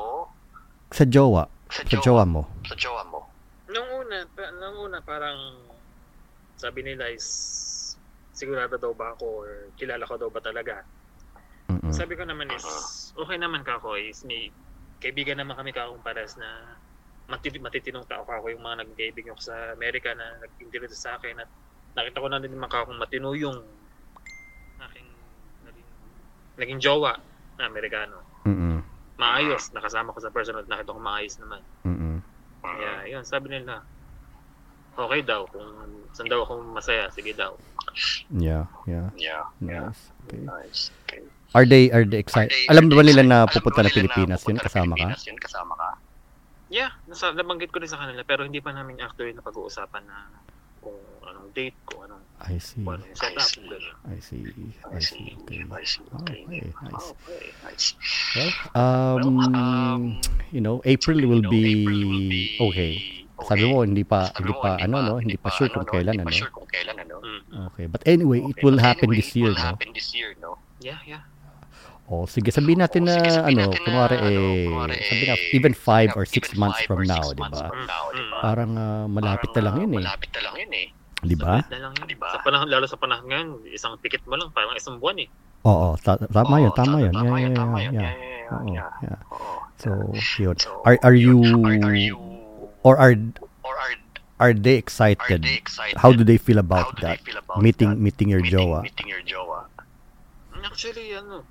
[0.89, 2.41] sa jowa, sa sa jowa mo?
[2.63, 3.27] Sa jowa mo.
[3.67, 5.39] Nung una, pa- nung una parang
[6.55, 7.27] sabi nila is
[8.31, 10.81] sigurado daw ba ako or kilala ko daw ba talaga.
[11.67, 11.91] Mm-mm.
[11.91, 12.65] Sabi ko naman is
[13.13, 14.47] okay naman ka ako is may
[14.97, 16.79] kaibigan naman kami kakong pares na
[17.27, 21.39] matiti- matitinong tao ka ako yung mga nagkaibigan ko sa Amerika na nag-interview sa akin
[21.39, 21.49] at
[21.93, 23.57] nakita ko na din naman kakong matino yung
[24.79, 25.07] aking
[25.63, 25.87] naging,
[26.57, 27.15] naging jowa.
[27.57, 28.21] na Amerikano.
[28.45, 28.85] Mm-mm.
[29.17, 31.57] Maayos, nakasama ko sa personal, nakita ko maayos naman.
[31.81, 32.21] Mm-mm.
[32.61, 33.81] Kaya yun, sabi nila,
[34.93, 35.65] okay daw, kung
[36.13, 37.57] saan daw ako masaya, sige daw.
[38.29, 39.09] Yeah, yeah.
[39.17, 39.49] Yeah.
[39.57, 39.89] Yeah.
[39.89, 40.01] Nice.
[40.29, 40.41] Okay.
[40.45, 40.81] Nice.
[41.09, 41.21] Okay.
[41.57, 42.53] Are they are they excited?
[42.53, 44.57] Are they- Alam are ba they nila na Alam pupunta ba ng nila Pilipinas yun?
[44.61, 44.97] Kasama ka?
[45.01, 45.37] Pilipinas yun?
[45.41, 45.89] Kasama ka?
[46.67, 50.27] Yeah, nasa, nabanggit ko rin sa kanila, pero hindi pa namin actually na pag-uusapan na
[50.83, 52.83] kung anong date, kung anong, I see.
[52.83, 53.39] kung anong setup.
[53.39, 53.71] I see.
[54.11, 54.43] I see.
[54.91, 55.27] I I see.
[55.47, 55.63] Okay.
[55.63, 56.03] I see.
[56.23, 56.39] Okay.
[56.43, 57.07] Okay, nice.
[57.23, 57.49] Okay.
[57.63, 57.87] Nice.
[58.35, 60.01] Well, um, um,
[60.51, 62.93] you know, April will you know, be April will be okay.
[63.37, 66.13] Sabi mo hindi pa Sabi hindi pa ano no, hindi pa sure ano, kung kailan
[66.17, 66.31] Hindi ano.
[66.33, 67.15] pa sure kung kailan ano.
[67.21, 67.41] Mm.
[67.69, 69.69] Okay, but anyway, it Okay, will but happen anyway, this year, It will no?
[69.69, 70.51] happen this year, no?
[70.81, 71.23] Yeah, yeah.
[72.07, 74.93] Oh, sige, sabihin natin Oh, na sige, sabihin ano, natin na, kunwari ano, eh, kunwari
[75.03, 77.41] sabihin na eh, even 5 or even 6 months five from or now, six 'di
[77.43, 77.67] months ba?
[77.67, 78.37] from now, di ba?
[78.39, 80.87] Parang ah, malapit na lang yun eh, Malapit na lang yun eh.
[81.19, 81.53] 'di ba?
[81.67, 81.89] Na.
[82.07, 82.29] Diba?
[82.31, 85.27] Sa panahon, lalo sa panahon ngayon, isang ticket mo lang, parang isang buwan eh.
[85.67, 87.11] Oo, ta- tama 'yun, tama 'yun.
[87.11, 87.83] Tama Yeah, yun, yeah, tama yeah.
[87.83, 87.93] yun.
[87.99, 88.13] yeah.
[88.47, 89.19] Yeah, yeah.
[89.75, 89.89] So,
[90.39, 90.55] yun.
[90.87, 91.97] Are are you Are, are
[92.87, 93.13] or are
[93.67, 93.93] or are,
[94.39, 95.43] are they are excited?
[95.43, 95.99] they excited?
[95.99, 97.27] How do they feel How about they that?
[97.27, 97.99] feel about Meeting that?
[97.99, 98.79] meeting your meeting, jowa.
[98.87, 99.67] Meeting your jowa.
[100.63, 101.43] Actually, ano,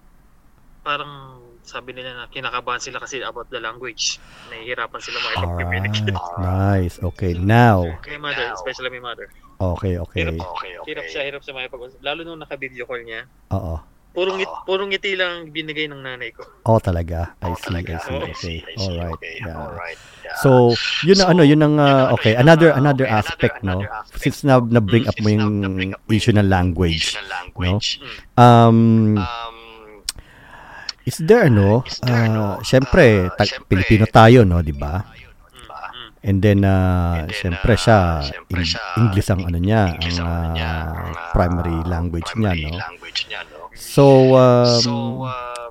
[0.87, 4.23] parang sabi nila na kinakabahan sila kasi about the language.
[4.55, 6.15] Nahihirapan sila makipag-communicate.
[6.39, 7.03] Nice.
[7.03, 7.35] Okay.
[7.35, 7.83] Now.
[8.07, 8.55] Kay mother, Now.
[8.55, 9.27] especially my mother.
[9.59, 10.23] Okay, okay.
[10.23, 10.39] Hirap.
[10.39, 10.87] Okay, okay.
[10.87, 11.99] Hirap siya, hirap siya makipag-usap.
[12.07, 13.27] Lalo nung naka-video call niya.
[13.51, 13.83] Oo.
[14.17, 16.41] Purong, ngit, purong ngiti lang binigay ng nanay ko.
[16.65, 17.37] Oh, talaga.
[17.45, 18.01] I Oh, see, talaga.
[18.01, 18.09] I see.
[18.09, 18.33] Oh, Okay.
[18.33, 19.13] I see, All right.
[19.13, 19.61] okay, Yeah.
[19.61, 20.37] alright, yeah.
[20.41, 20.51] So,
[21.05, 23.57] yun na So, ano, yun ang uh, ang ano, okay, another uh, another okay, aspect,
[23.61, 23.85] no.
[23.85, 27.21] another aspect, Since na na bring up mo yung na- up issue ng language, issue
[27.21, 28.01] ng language,
[28.41, 29.56] um um,
[31.07, 35.07] is there ano, uh, syempre, uh, ta- syempre, Pilipino tayo, no, 'di ba?
[35.07, 35.15] diba?
[35.55, 36.11] Mm.
[36.27, 40.19] And then uh, And then, syempre uh, siya syempre siya, English ang ano niya, English
[40.19, 42.83] ang niya, uh, ang, uh, primary language niya, primary no.
[42.83, 43.71] language niya, no?
[43.77, 44.93] So, um, so,
[45.29, 45.71] um,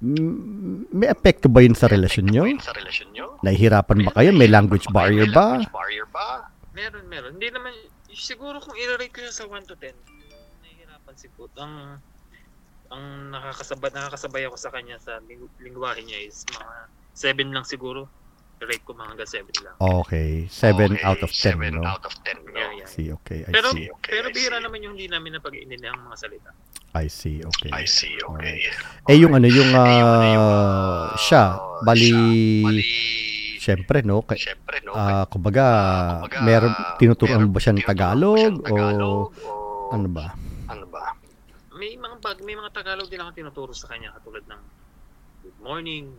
[0.00, 2.46] m- may epekto ba yun sa relasyon nyo?
[2.62, 3.26] sa relasyon nyo?
[3.42, 4.30] Nahihirapan ba kayo?
[4.32, 5.46] May language barrier May ba?
[5.58, 6.48] language barrier ba?
[6.72, 7.30] Meron, meron.
[7.36, 7.74] Hindi naman,
[8.14, 9.92] siguro kung i-rate ko sa 1 to 10,
[10.62, 11.50] nahihirapan si Put.
[11.58, 11.98] Ang,
[12.90, 16.74] ang nakakasabay, nakakasabay ako sa kanya sa ling- lingwahe niya is mga
[17.12, 18.10] 7 lang siguro.
[18.60, 19.74] Rate ko mga hanggang 7 lang.
[19.80, 21.82] Okay, 7 Okay, out of 10, seven no?
[21.82, 22.52] out of 10, no?
[22.52, 22.84] Yeah, yeah.
[22.84, 23.88] I see, okay, I Pero, see.
[23.88, 26.50] okay, pero bihira naman yung hindi namin napag-iintindihan ang mga salita.
[26.92, 27.70] I see, okay.
[27.72, 28.60] I see, okay.
[29.08, 32.20] Eh, yung ano, yung, Eh, yung yung, ah, siya, bali, siya,
[32.66, 32.84] bali,
[33.56, 34.20] syempre, no?
[34.20, 34.92] Kay, syempre, no?
[34.92, 35.64] ah, kumbaga,
[36.20, 38.34] kumbaga, meron, tinuturuan meron- ba siya ng Tagalog?
[38.34, 39.24] ba siya ng O, Tagalog?
[39.24, 39.94] O, ba?
[39.94, 40.26] ano ba?
[41.80, 44.60] May mga bag, may mga Tagalog din ako tinuturo sa kanya katulad ng
[45.40, 46.12] good morning,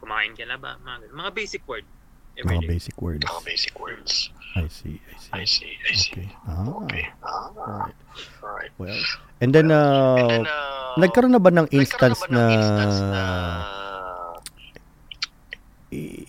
[0.00, 1.20] kumain ka na ba, mga, ganun.
[1.20, 1.84] mga basic word.
[2.32, 2.68] Mga Everyday.
[2.72, 3.24] basic words.
[3.28, 4.12] Mga basic words.
[4.56, 5.32] I see, I see.
[5.36, 6.12] I see, I see.
[6.16, 6.28] Okay.
[6.48, 7.04] Ah, Okay.
[7.20, 7.98] Ah, alright.
[8.40, 8.72] alright.
[8.80, 9.00] Well,
[9.44, 12.44] and then, uh, And then, uh, nagkaroon na ba ng nagkaroon instance ba ng na,
[12.56, 13.22] instance na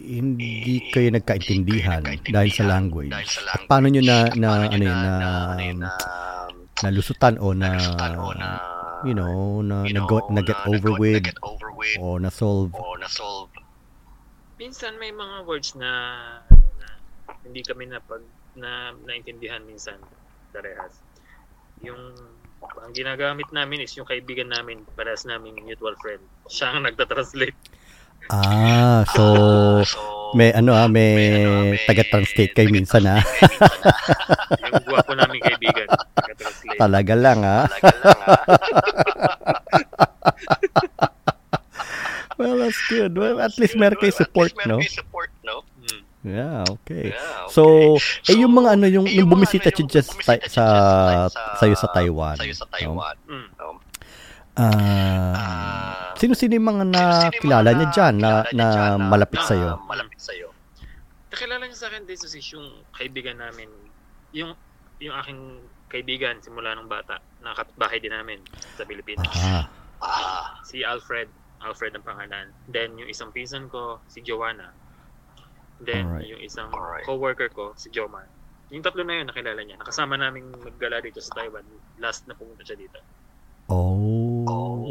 [0.04, 3.15] hindi kayo nagkaintindihan kayo dahil sa language?
[3.15, 5.19] dahil sa At paano nyo na, At na paano ano yun, na,
[5.56, 5.91] ano yun, na,
[6.82, 8.50] nalusutan o na, nalusutan o na,
[9.06, 11.98] you know, na, you na, know, go, na get na- over na- with over with
[12.02, 12.74] o na-solve?
[12.74, 13.52] o na-solve.
[14.58, 15.92] Minsan may mga words na,
[16.80, 16.88] na
[17.44, 19.98] hindi kami na pag na naintindihan minsan
[20.54, 21.02] parehas.
[21.82, 22.14] Yung
[22.64, 26.22] ang ginagamit namin is yung kaibigan namin, parehas namin mutual friend.
[26.48, 27.58] Siya ang nagta-translate.
[28.32, 29.24] Ah, so,
[29.84, 30.00] So,
[30.34, 33.22] may ano ah, may, may ano, may taga-translate kayo minsan ah.
[33.22, 34.69] taga-translate kayo minsan, ah.
[34.74, 35.88] Yung gwapo namin kaibigan.
[36.78, 37.65] Talaga lang ah.
[37.69, 38.38] Talaga lang, ah.
[42.38, 43.15] Well, that's good.
[43.15, 44.82] Well, at least meron kayo support, no?
[44.82, 45.62] support, no?
[45.80, 46.02] Mm.
[46.24, 47.12] Yeah, okay.
[47.12, 47.52] Yeah, okay.
[47.52, 47.63] So,
[48.32, 50.63] eh yung mga ano, yung, eh, yung mga bumisita ano, siya bumisita sa, sa,
[51.30, 52.36] sa- sa'yo sa Taiwan.
[52.39, 52.72] Sa'yo sa no?
[52.74, 53.15] Taiwan.
[53.30, 53.48] Mm.
[54.54, 59.70] Ah, Ah, sino-sino yung mga nakilala niya dyan na, na dyan malapit na- sa'yo?
[59.84, 60.50] malapit sa'yo.
[61.28, 63.70] Nakilala niya sa akin din is yung kaibigan namin.
[64.32, 64.54] Yung
[65.00, 65.39] yung aking
[65.88, 68.39] kaibigan simula nung bata, nakapitbahay din namin
[68.72, 69.26] sa Pilipinas.
[69.36, 69.66] Ah,
[70.00, 72.52] Ah, Si Alfred, Alfred ang pangalan.
[72.68, 74.70] Then yung isang pinsan ko, si Joanna.
[75.80, 76.28] Then Alright.
[76.28, 77.04] yung isang Alright.
[77.04, 78.28] co-worker ko, si Jomar.
[78.68, 79.78] Yung tatlo na yun, nakilala niya.
[79.78, 81.63] Nakasama namin maggala dito sa Taiwan.
[81.98, 83.00] Last na pumunta siya dito.
[83.69, 84.43] Oh,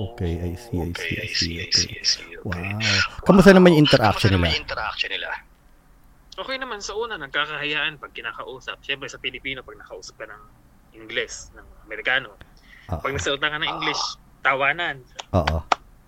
[0.09, 0.41] okay.
[0.43, 1.55] I see, I okay, see, I see.
[1.59, 1.99] I see, Okay.
[1.99, 2.67] I see, okay.
[2.73, 3.23] Wow.
[3.23, 4.55] Kamusta naman yung interaction Kamusta naman nila?
[4.55, 5.29] yung interaction nila?
[6.33, 8.81] Okay naman sa una, nagkakahayaan pag kinakausap.
[8.81, 10.43] Siyempre sa Pilipino, pag nakausap ka ng
[10.95, 12.33] Ingles, ng Amerikano.
[12.89, 12.99] Oo.
[12.99, 14.03] Pag nagsalita ka ng English,
[14.41, 15.05] tawanan.
[15.33, 15.59] Oo.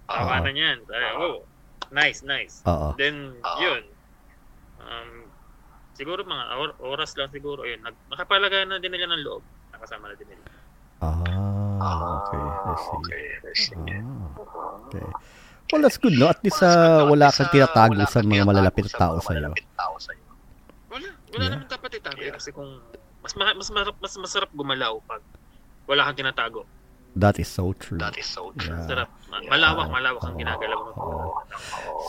[0.07, 0.79] Tawanan yan.
[0.83, 1.45] Sabi, oh,
[1.91, 2.65] nice, nice.
[2.65, 2.97] Oo.
[2.97, 3.59] Then, Oo.
[3.61, 3.83] yun.
[4.81, 5.29] Um,
[5.93, 7.63] siguro mga or- oras lang siguro.
[7.63, 9.45] Ayun, nag- nakapalaga na din nila ng loob.
[9.71, 10.45] Nakasama na din nila.
[11.01, 11.21] Ah,
[11.85, 12.41] okay.
[12.41, 12.97] I see.
[12.97, 13.75] Okay, I see.
[13.75, 14.29] Ah,
[14.85, 15.07] okay.
[15.69, 16.29] Well, that's good, no?
[16.29, 19.49] At least uh, wala kang tinatago sa mga malalapit na tao sa'yo.
[19.49, 19.57] Wala,
[20.93, 21.51] wala Yeah.
[21.51, 22.79] naman dapat itago eh, kasi kung
[23.19, 25.25] mas ma- mas marap, mas masarap gumalaw pag
[25.85, 26.63] wala kang tinatago.
[27.15, 27.99] That is so true.
[27.99, 28.75] That is so true.
[28.75, 28.87] Yeah.
[28.87, 29.09] Sarap.
[29.31, 30.91] Ma- Malawak, malawak ang ginagalaw mo.
[30.95, 31.31] Oo.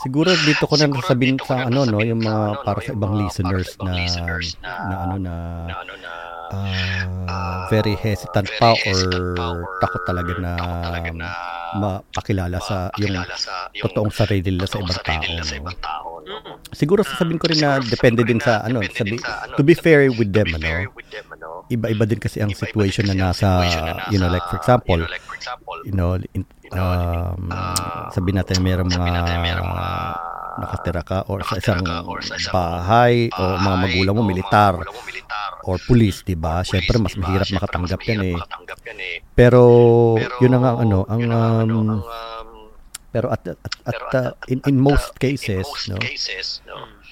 [0.02, 3.94] Siguro dito ko na nasabihin sa ano no, yung mga para sa ibang listeners na
[4.86, 5.32] na ano na
[6.52, 8.98] na ano na ah, very hesitant pa or
[9.82, 10.50] takot talaga na
[11.76, 13.26] mapakilala sa yung
[13.82, 15.22] totoong sarili nila sa ibang tao.
[15.42, 15.60] sa no?
[15.60, 16.08] ibang tao.
[16.22, 16.34] no?
[16.40, 16.56] Mm.
[16.72, 19.18] Siguro sasabihin ko rin na depende din sa ano, sabi,
[19.58, 20.94] to be fair with them To be fair ano.
[20.94, 21.48] with them, ano.
[21.66, 25.10] Iba-iba din kasi ang situation na nasa na you know like for example, you know,
[25.10, 26.42] like for example, you know, in,
[26.74, 27.50] um,
[28.14, 29.10] sabihin natin mayroong mga,
[30.56, 31.84] nakatira ka or sa isang
[32.52, 34.80] bahay o mga magulang mo militar
[35.66, 36.62] or police, 'di ba?
[36.62, 38.36] Syempre mas mahirap makatanggap yan eh.
[38.38, 39.16] makatanggap yan eh.
[39.34, 39.62] Pero,
[40.38, 42.48] yun na nga ang ano, ang ano, um, um,
[43.10, 45.98] pero at at, at, pero uh, in in most cases, no.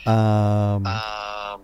[0.05, 1.61] Um um,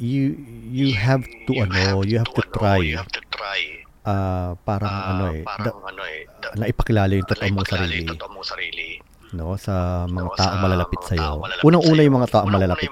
[0.00, 0.38] you
[0.70, 3.60] you have to ano, you have to ano, try you have to try,
[4.06, 7.68] ah parang ah, ano eh, parang da, ano eh, da- na ipakilala yung totoo mong
[7.68, 8.99] sarili,
[9.32, 11.32] no, sa mga No, taong malalapit sa iyo.
[11.62, 12.90] Unang-una yung mga taong malalapit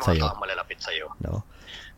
[0.81, 1.43] sa iyo, no.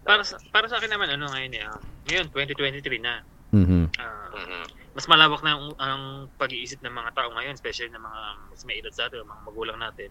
[0.01, 1.63] Para sa, para sa akin naman ano ngayon eh.
[1.65, 1.77] ah,
[2.09, 3.21] ngayon 2023 na.
[3.53, 3.93] Mhm.
[4.01, 4.65] Ah, Mhm.
[4.97, 6.03] mas malawak na ang, ang
[6.35, 8.21] pag-iisip ng mga tao ngayon, especially ng mga
[8.51, 10.09] mas may edad sa atin, mga magulang natin.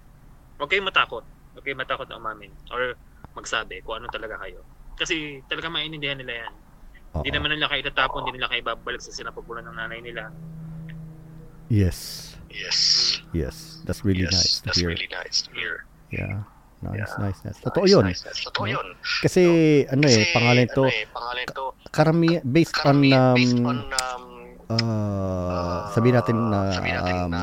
[0.55, 1.23] Huwag kayong matakot.
[1.55, 2.95] Huwag kayong matakot na umamin or
[3.33, 4.61] magsabi kung ano talaga kayo.
[4.95, 6.53] Kasi talaga maintindihan nila yan.
[7.09, 10.29] Hindi naman nila kayo itatapon, hindi nila kayo babalik sa sinapupunan ng nanay nila.
[11.69, 12.33] Yes.
[12.49, 12.77] Yes.
[13.31, 13.79] Yes.
[13.85, 14.33] That's really yes.
[14.33, 14.89] nice to That's hear.
[14.89, 15.85] really nice to hear.
[16.09, 16.43] Yeah.
[16.79, 17.11] Nice, Yeah.
[17.19, 17.59] nice, nice.
[17.59, 18.03] Totoo Nice, yun.
[18.05, 18.41] nice, nice.
[18.41, 18.71] Totoo No?
[18.73, 18.87] yun.
[19.21, 19.43] Kasi
[19.85, 23.67] ano eh, Kasi, pangalan ito, ano eh, pangalan ito, karami based on karami, based um,
[23.67, 24.23] on, um,
[24.71, 27.41] uh, sabihin natin na sabihin natin um, na,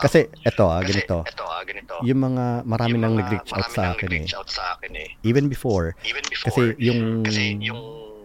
[0.00, 1.16] kasi eto ah, kasi ganito.
[1.28, 1.94] ito, ah, ganito.
[2.02, 4.24] Yung mga marami Yung nang mga- nag-reach out sa nang akin eh.
[4.32, 5.08] out sa akin eh.
[5.22, 7.80] Even before, Even before, kasi yung kasi yung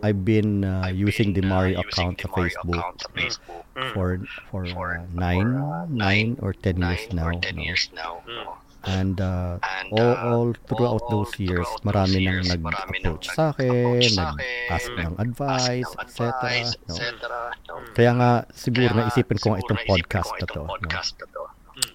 [0.05, 2.85] I've been uh, I've using the been, uh, Mario account the sa Facebook
[3.17, 3.91] Facebook Mm.
[3.91, 4.07] for
[4.47, 7.27] for For, uh, nine, for, nine or ten years nine now.
[7.27, 7.63] or 10 no?
[7.65, 8.13] years now.
[8.23, 8.39] Mm.
[8.39, 8.53] no?
[8.85, 12.47] And uh, And all, uh, all throughout all those years, throughout marami those nang years,
[12.55, 13.67] marami nang nag-approach sa akin,
[14.13, 16.21] nag-ask ng nag- advice, ng etc.
[16.87, 16.93] No?
[17.65, 17.73] no?
[17.97, 20.61] Kaya nga, siguro Kaya naisipin ko nga itong podcast na to.
[20.69, 21.41] Podcast to.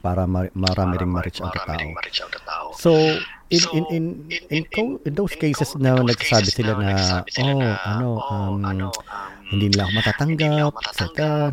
[0.03, 1.81] Para ma- marami ring ma- ma-reach out na marami tao.
[1.81, 2.67] ring ma-reach out na tao.
[2.77, 2.91] So,
[3.51, 5.97] in So, in in in- in, in- co- in those in cases co- na in
[6.01, 6.95] those nagsasabi cases sila na,
[7.27, 11.03] sila oh, na, ano, oh, um, ano, um, hindi nila ako matatanggap, etc.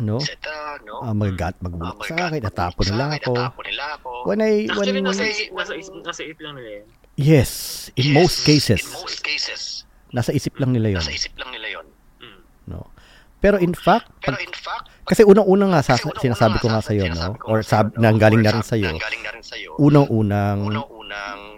[0.00, 0.16] No?
[0.16, 0.34] etc.
[0.82, 0.94] no?
[1.00, 3.32] Uh, magagat Ah, magbulok sa magagat, akin, magbulok natapon sa nila akin, ako.
[3.34, 4.10] natapon nila ako.
[4.24, 6.86] When I, Actually, when, nasa, isip, nasa, isip, nasa isip lang nila yan.
[7.18, 7.50] yes,
[7.92, 9.60] in Yes, most cases, In most cases,
[10.08, 11.86] nasa isip lang nila yon nasa isip lang nila yon.
[12.22, 12.40] Mm.
[12.68, 12.86] no?
[13.38, 16.90] Pero in fact, Pero in fact, kasi unang-una nga sa, unang-una sinasabi ko nga sa-
[16.90, 17.38] sa iyo, no?
[17.44, 18.94] Or sab, nanggaling na rin sa iyo.
[18.94, 18.98] na.
[19.78, 20.58] Unang-unang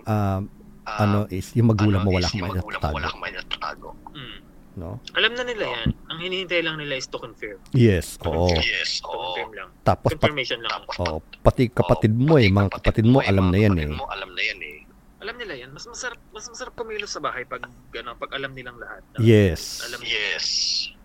[0.07, 0.43] Um,
[0.87, 2.53] ah, ano is yung magulang mo ano wala kang mo
[2.95, 3.93] wala kang may natatago.
[4.13, 4.39] Mm.
[4.79, 4.97] no?
[5.13, 5.89] Alam na nila yan.
[6.09, 7.59] Ang hinihintay lang nila is to confirm.
[7.75, 8.49] Yes, oo.
[8.55, 9.19] Yes, To oo.
[9.37, 9.69] confirm lang.
[9.83, 10.73] Tapos pat, Confirmation lang.
[10.73, 13.91] Tapos, oo, pati kapatid mo eh, mga kapatid mo alam na yan eh.
[13.91, 14.79] mo alam na yan eh.
[15.21, 15.69] Alam nila yan.
[15.77, 19.05] Mas masarap mas masarap kumilos sa bahay pag ano, pag alam nilang lahat.
[19.21, 19.85] Yes.
[19.85, 20.47] Alam Yes.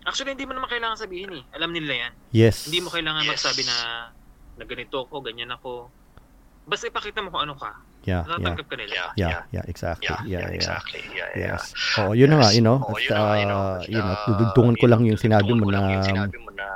[0.08, 1.42] Actually, hindi mo naman kailangan sabihin eh.
[1.52, 2.12] Alam nila yan.
[2.32, 2.64] Yes.
[2.64, 3.30] Hindi mo kailangan Yes.
[3.36, 3.76] magsabi na
[4.56, 5.92] na ganito ako, ganyan ako.
[6.64, 7.76] Basta ipakita mo kung ano ka.
[8.06, 8.38] Yeah, yeah.
[8.38, 8.94] Natatanggap ka nila.
[8.94, 9.42] Yeah, Yeah, yeah.
[9.50, 10.06] yeah, exactly.
[10.06, 10.54] Yeah, Yeah, yeah, yeah.
[10.54, 11.00] exactly.
[11.10, 11.58] Yeah, yeah.
[11.58, 11.62] Yes.
[11.98, 13.90] Oo, yun na nga, you know, Oo, at, yun na nga, you know, uh, at,
[13.90, 16.36] you know, uh, dudugtungan ko lang yung sinabi mo dudugtungan ko lang na yung sinabi
[16.38, 16.66] mo na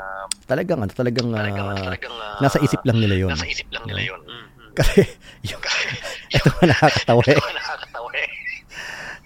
[0.51, 3.31] talagang, ano, talagang, talagang, uh, talagang, ah, nasa isip lang nila yun.
[3.31, 4.21] Nasa isip lang nila yun.
[4.27, 4.71] Mm, mm.
[4.75, 4.99] Kasi,
[5.55, 5.63] yung,
[6.35, 8.29] ito nga nakakatawa eh, Ito nakakatawa eh.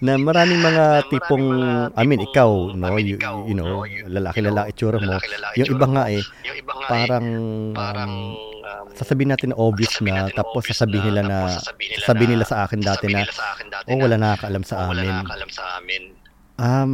[0.03, 3.17] Na maraming mga tipong, mga I mean, tipong, ikaw, I no, mean, you,
[3.47, 5.15] you know, no, you- lalaki-lalaki itsura mo.
[5.55, 9.57] Yung iba nga eh, Yung iba nga parang, eh, parang, um, um, sasabihin natin na
[9.57, 11.37] obvious sasabihin na, tapos sasabihin nila na,
[11.95, 15.11] sasabihin nila sa akin dati na, oh, na, wala nakakaalam sa "Oh, wala amin.
[15.15, 16.03] nakakaalam sa amin.
[16.55, 16.93] Um,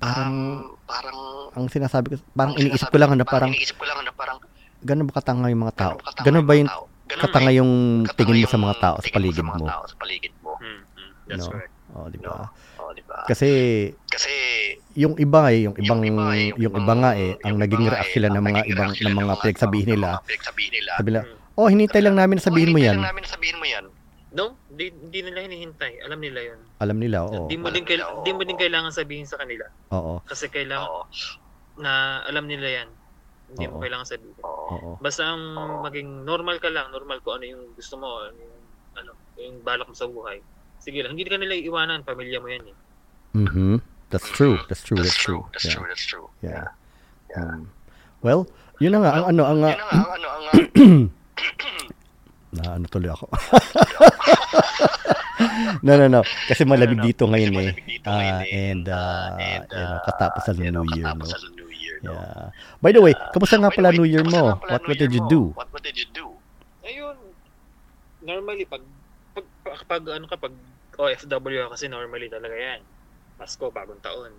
[0.00, 1.18] parang, Um, parang,
[1.52, 4.38] ang sinasabi ko, parang ang iniisip ko lang na parang, iniisip ko lang na parang,
[4.84, 5.94] gano'n ba katanga yung mga tao?
[6.20, 6.70] Gano'n ba yung
[7.12, 7.72] katanga yung
[8.16, 9.64] tingin mo sa mga tao sa paligid mo?
[9.68, 10.56] sa paligid mo.
[10.60, 11.12] Mm, mm.
[11.28, 11.52] That's No.
[11.52, 11.71] correct.
[11.92, 12.32] Oh, di No.
[12.32, 12.48] ba?
[12.78, 13.28] Oh, di ba?
[13.28, 13.48] Kasi
[14.08, 14.32] Kasi
[14.94, 17.92] yung iba eh, yung ibang iba eh, yung iba nga eh, ang yung naging iba
[17.92, 20.08] react eh, sila ng mga ibang ng mga pinagsabihin nila.
[20.22, 20.92] pinagsabihin nila.
[20.96, 21.20] Sabi nila.
[21.52, 23.66] "Oh, hinintay lang namin na sabihin Oh, mo hinintay 'yan." lang namin na sabihin mo
[23.66, 23.84] yan.
[24.32, 26.00] No, di, di nila hinihintay.
[26.02, 26.60] Alam nila yun.
[26.80, 27.52] Alam nila, oo.
[27.52, 28.24] Di mo din kail- nila, oo.
[28.24, 30.24] di mo din kailangan sabihin sa kanila Oo.
[30.24, 31.04] kasi kailangan Oo.
[31.76, 31.92] na
[32.24, 32.88] alam nila yan.
[33.52, 33.82] Hindi mo Oo.
[33.84, 34.32] kailangan sabihin.
[34.40, 34.64] Oo.
[34.72, 34.90] Oo.
[34.96, 35.44] Basta ang
[35.84, 38.56] maging normal ka lang, normal ko ano yung gusto mo, ano yung,
[38.96, 40.40] ano, yung balak mo sa buhay.
[40.82, 42.74] Sige lang, hindi ka nila iiwanan, pamilya mo yan eh.
[43.38, 43.78] Mhm.
[44.10, 44.58] That's true.
[44.68, 45.00] That's true.
[45.00, 45.46] That's true.
[45.54, 45.74] That's Yeah.
[45.78, 45.86] true.
[45.88, 46.28] That's true.
[46.44, 46.68] Yeah.
[47.38, 47.70] Um,
[48.20, 48.44] well,
[48.76, 50.60] yun na nga ang ano ang Yun uh, na nga, ang ano, ang, ah,
[52.60, 53.32] Na ano tuloy ako.
[55.86, 56.20] no, no, no.
[56.44, 57.72] Kasi malamig dito ngayon eh.
[58.04, 61.24] Ah, and, uh, you know, katapos ng New Year, no?
[62.12, 62.52] Yeah.
[62.84, 64.60] By the way, kamusta nga pala New Year mo?
[64.68, 65.56] What, what did you do?
[65.56, 66.28] What, what did you do?
[66.84, 67.16] Ayun,
[68.20, 68.84] normally pag,
[69.32, 70.52] pag, pag, pag ano ka, pag
[70.96, 72.80] OFW ka kasi normally talaga yan.
[73.36, 74.32] Pasko, bagong taon.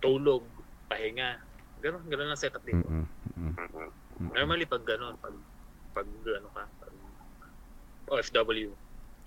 [0.00, 0.44] Tulog,
[0.88, 1.40] pahinga.
[1.80, 2.80] Ganon, ganon ang setup dito.
[2.80, 3.04] Mm-mm.
[3.36, 3.88] Mm-mm.
[4.32, 5.34] Normally pag gano'n, pag,
[5.92, 6.92] pag ano ka, pag
[8.08, 8.70] OFW.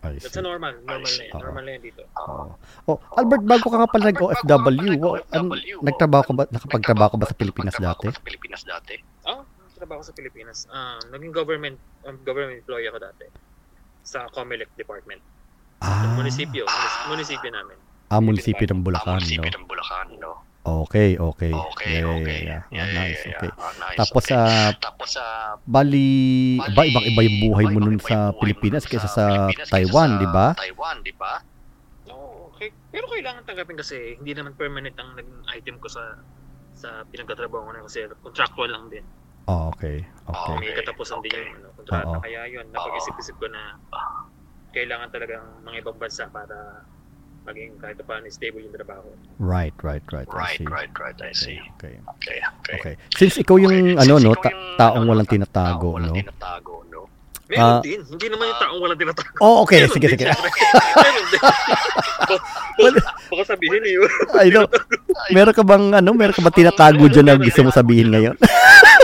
[0.05, 1.33] I That's a normal, normal na yan.
[1.33, 1.41] Oo.
[1.41, 2.01] Normal na yan dito.
[2.21, 2.53] Oh.
[2.85, 5.51] oh, Albert, bago ka nga pala nag-OFW, wa- an-
[5.81, 8.05] nagtrabaho ka ba, nakapagtrabaho ka ba sa Pilipinas dati?
[8.13, 8.95] Sa Pilipinas dati?
[9.25, 9.41] Oh,
[9.73, 10.65] trabaho sa Pilipinas.
[10.69, 13.25] Ah, naging government um, government employee ako dati
[14.01, 15.21] sa Comelec department.
[15.77, 17.77] Ah, Munisipyo, munis- munisipyo namin.
[18.07, 19.55] ah munisipyo ng Bulacan, Munisipyo no?
[19.61, 20.31] ng Bulacan, no?
[20.67, 21.53] Okay, okay.
[21.55, 22.39] Okay, Yeah, okay.
[22.43, 22.61] yeah, yeah.
[22.67, 23.47] Yeah, Oh, yeah, nice, yeah, okay.
[23.47, 23.61] yeah.
[23.61, 24.35] Ah, nice, Tapos, okay.
[24.35, 25.25] ah, Tapos sa
[25.63, 26.07] bali,
[26.75, 30.51] ba, ibang-iba yung buhay mo nun sa Pilipinas kaysa sa Taiwan, di ba?
[30.53, 31.39] Taiwan, di ba?
[32.09, 32.75] Oo, okay.
[32.91, 36.03] Pero kailangan tanggapin kasi hindi naman permanent ang naging item ko sa
[36.73, 39.05] sa pinagtatrabaho ko na kasi contractual lang din.
[39.47, 40.51] Oh, okay, okay.
[40.51, 40.55] Okay.
[40.59, 41.41] May katapusan din okay.
[41.41, 42.07] yung ano, kontrata.
[42.11, 42.19] Oo.
[42.19, 43.79] Kaya yun, napag-isip-isip ko na
[44.77, 46.85] kailangan talagang mga ibang bansa para
[47.43, 49.07] maging kahit paano stable yung trabaho.
[49.39, 50.27] Right, right, right.
[50.27, 51.17] Right, right, right.
[51.17, 51.57] I see.
[51.79, 52.75] Okay, Okay, okay.
[52.77, 52.93] okay.
[53.15, 55.95] Since ikaw yung, Okay, ano, since no, ta- yung, taong ano, walang ta- tinatago, taong
[55.95, 56.19] walang no?
[56.19, 57.01] tinatago, no?
[57.47, 57.79] Meron Ah.
[57.79, 57.99] din.
[58.03, 59.31] Hindi naman yung taong walang tinatago.
[59.39, 60.25] Oh, okay, Meron sige, din, sige.
[60.27, 61.41] Meron din.
[63.31, 63.95] Baka- sabihin eh.
[64.35, 64.67] I know.
[65.31, 68.35] Meron ka bang, ano, meron ka bang tinatago dyan na gusto mo sabihin ngayon?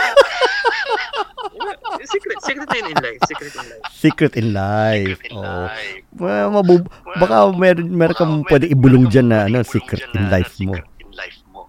[2.44, 3.20] secret, in life.
[3.24, 3.84] Secret in life.
[3.94, 5.08] Secret in life.
[5.10, 5.66] Secret in Oh.
[5.66, 6.04] life.
[6.14, 10.76] Well, mabub- baka meron, meron kang pwede ibulong dyan na, ano, secret in life mo.
[10.76, 11.62] Secret in life mo.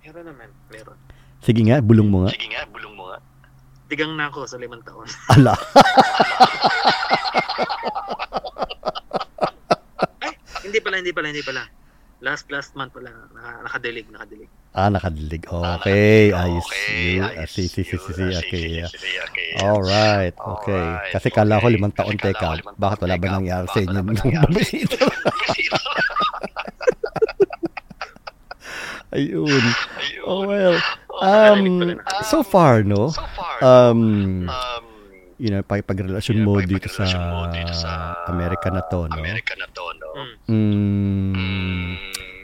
[0.00, 0.48] Meron naman.
[0.68, 0.96] Meron.
[1.40, 2.30] Sige nga, bulong mo nga.
[2.30, 3.18] Sige nga, bulong mo nga.
[3.86, 5.08] Tigang na ako sa limang taon.
[5.34, 5.54] Ala.
[10.62, 11.62] hindi pala, hindi pala, hindi pala.
[12.20, 14.50] Last last month pala naka, nakadilig, nakadilig.
[14.70, 15.50] Ah, nakadilig.
[15.50, 16.62] Okay, Ah, ayos.
[16.62, 17.36] okay, You, ayos.
[17.36, 18.86] ah, si, si, si, si, si, ah, okay.
[19.58, 20.86] Alright, okay.
[21.10, 23.98] Kasi kala ko limang taon, teka, bakit wala ba nangyari sa inyo
[24.46, 25.02] bumisita?
[29.10, 29.62] Ayun.
[30.22, 30.78] Oh, well.
[31.10, 31.98] Pala, Um, nakadilig.
[32.24, 33.10] so far, no?
[33.60, 34.84] Um, um,
[35.36, 37.04] you know, pagrelasyon mo dito sa
[38.24, 39.18] Amerika na to, no?
[39.18, 40.08] Amerika na to, no?
[40.46, 41.34] Mm.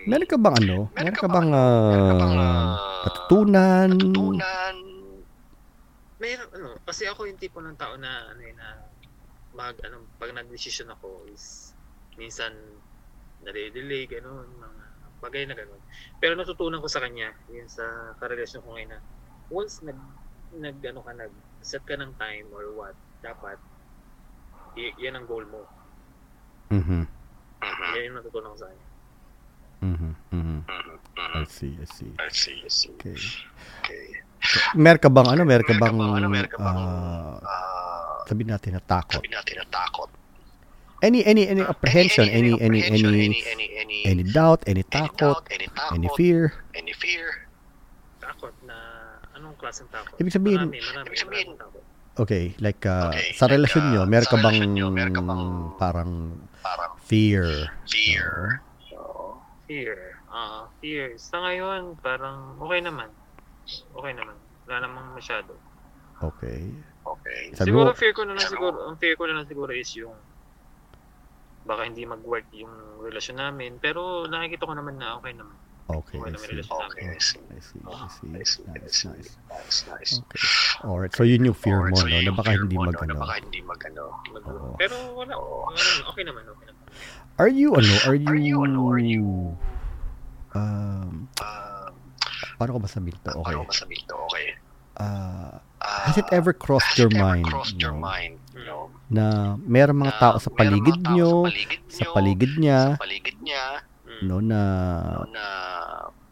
[0.07, 0.79] Meron ka bang ano?
[0.87, 1.51] Meron Meron ka ka bang-
[1.91, 3.91] meron ka bang, ah, katutunan?
[4.15, 4.77] Tunan.
[6.17, 8.71] Meron, ano, kasi ako yung tipo ng tao na, ano yun, na,
[9.53, 11.75] mag, ano, pag nag-decision ako is,
[12.15, 12.55] minsan,
[13.43, 14.83] nade-delay, ganun, mga
[15.21, 15.83] bagay na ganun.
[16.23, 17.85] Pero natutunan ko sa kanya, yun sa
[18.17, 19.01] karelasyon ko ngayon na,
[19.51, 19.99] once nag,
[20.55, 23.59] nag, ano ka, nag, set ka ng time or what, dapat,
[24.73, 25.67] y- yan ang goal mo.
[26.71, 27.05] Mhm.
[27.57, 28.86] Mhm, Yan yung natutunan ko sa kanya.
[29.83, 30.12] Mhm.
[30.33, 30.59] Mhm.
[30.64, 32.11] mhm, I see, I see.
[32.16, 32.91] I see, I see.
[32.97, 33.16] Okay.
[33.85, 34.07] Okay.
[34.74, 35.43] Meron ka bang ano?
[35.45, 39.20] Meron ka bang bang, ano, meron ka bang, ah, ah, sabihin natin na takot?
[39.20, 40.11] sabi natin na takot.
[41.05, 45.45] Any any any apprehension, any any apprehension, any any, any, any doubt, any any takot,
[45.45, 46.57] doubt, any takot, any fear?
[46.72, 47.45] any fear.
[48.16, 48.77] Takot na,
[49.37, 50.16] anong klaseng takot?
[50.16, 51.59] Ibig sabihin- marami, marami, Ibig sabihin-.
[52.16, 54.57] Okay, like uh, Okay, sa like, relasyon uh, nyo, meron ka bang
[54.89, 55.43] meron ka bang
[55.77, 56.11] parang
[56.64, 57.68] Parang fear?
[57.85, 58.64] fear.
[59.67, 60.23] Fear.
[60.31, 61.19] Ah, fear.
[61.19, 63.11] Sa ngayon, parang okay naman.
[63.67, 64.39] Okay naman.
[64.67, 65.59] Wala namang masyado.
[66.23, 66.71] Okay.
[67.03, 67.41] Okay.
[67.53, 69.91] Sabi siguro mo, fear ko na lang siguro, ang fear ko na lang siguro is
[69.95, 70.14] yung
[71.67, 72.71] baka hindi mag-work yung
[73.03, 73.79] relasyon namin.
[73.79, 75.55] Pero nakikita ko naman na okay naman.
[75.87, 76.51] okay, Okay I see.
[76.51, 77.05] relasyon Okay.
[77.07, 77.43] I see.
[77.47, 78.62] I see, I I see.
[78.67, 79.09] I Nice, see.
[79.11, 79.31] nice.
[79.51, 80.12] Nice, nice.
[80.23, 80.43] Okay.
[80.83, 82.19] Alright, so yun yung fear Alright, mo, so no?
[82.23, 84.05] Na baka hindi mo, no, mag, na baka hindi mag, ano.
[84.31, 84.75] Mag- Oo.
[84.79, 85.35] Pero wala.
[86.11, 86.86] Okay naman, okay naman.
[87.36, 89.24] Are you, ano, are you, Are you, ano, are you,
[90.57, 91.92] um, uh,
[92.57, 93.30] paano ko ba sabihin to?
[93.36, 93.44] Okay.
[93.44, 94.16] paano ko masabihin to?
[94.32, 94.47] Okay.
[94.97, 98.40] Ah, Ah, has it ever crossed has your it ever mind, crossed your no, mind,
[98.57, 101.30] no, na meron mga tao sa merong paligid nyo,
[101.86, 103.64] sa paligid niya, sa paligid niya,
[104.09, 104.20] Mm.
[104.24, 104.61] no, na
[105.05, 105.44] no, na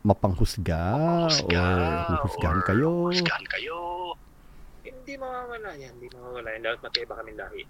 [0.00, 2.90] mapanghusga, mapanghusga, or huhusgahan or kayo.
[3.12, 3.78] huhusgahan kayo.
[4.80, 5.92] Hindi mawawala yan.
[6.00, 6.60] Hindi mawawala yan.
[6.64, 7.62] Dahil magkaiba kami lahi.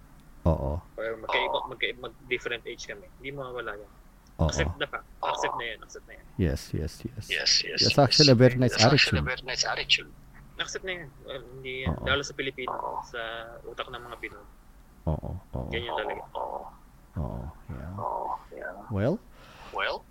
[0.44, 0.80] Oo.
[0.80, 1.68] Or magkaiba, Oo.
[1.72, 3.08] magkaiba, mag-different age kami.
[3.18, 3.90] Hindi mawawala yan.
[4.40, 4.48] Oo.
[4.50, 5.06] Accept the fact.
[5.24, 5.28] Oo.
[5.32, 5.78] Accept na yan.
[5.80, 6.26] Accept na yan.
[6.36, 7.24] Yes, yes, yes.
[7.30, 7.78] Yes, yes.
[7.80, 8.04] That's yes.
[8.04, 10.10] actually a very nice That's actually a very nice attitude.
[10.60, 11.08] Accept na yan.
[11.24, 11.96] Well, hindi yan.
[11.96, 12.04] Oo.
[12.04, 12.76] Lalo sa Pilipino.
[12.76, 13.00] Oo.
[13.08, 13.20] Sa
[13.64, 14.46] utak ng mga Pinoy.
[15.04, 16.22] Oo, oo, Ganyan talaga.
[16.32, 16.60] Oo,
[17.20, 17.44] oo.
[17.68, 17.92] Yeah.
[18.00, 18.72] oo, yeah.
[18.88, 19.16] Well,
[19.74, 20.06] Well,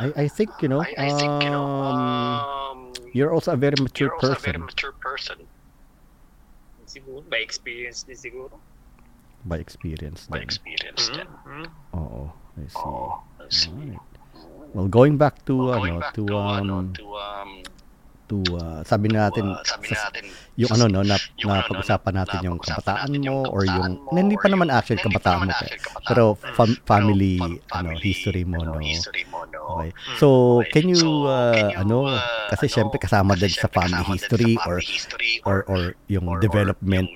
[0.00, 2.78] I I think, you know, I, I think, you know, um, um,
[3.12, 4.64] you're also a very mature you're also a very person.
[4.64, 5.38] mature person.
[6.88, 7.20] siguro.
[7.28, 8.56] By experience din siguro.
[9.44, 10.46] By experience By din.
[10.46, 11.02] experience.
[11.14, 11.66] Mm-hmm.
[11.94, 12.22] Oo,
[12.58, 12.78] I see.
[12.80, 13.70] Oo, I see.
[13.70, 14.04] Alright.
[14.74, 17.50] Well, going back to Well, ano, going back to to, ano, um to, um,
[18.28, 20.28] to uh, sabi natin uh, sabi sa- natin,
[20.58, 23.94] yung ano no na, na ano, no, pag-usapan na- natin yung kabataan mo or yung
[24.02, 27.88] mo hindi pa naman actually pa kabataan mo actually kabataan pero fam- family fam- ano
[27.94, 28.82] history mo ano, no?
[28.82, 29.90] okay.
[29.94, 30.16] Mm.
[30.18, 30.26] so
[30.74, 30.98] can you
[31.30, 32.18] uh, ano uh,
[32.50, 34.82] kasi ano, syempre kasama din sa family history or
[35.46, 35.80] or or
[36.10, 37.06] yung development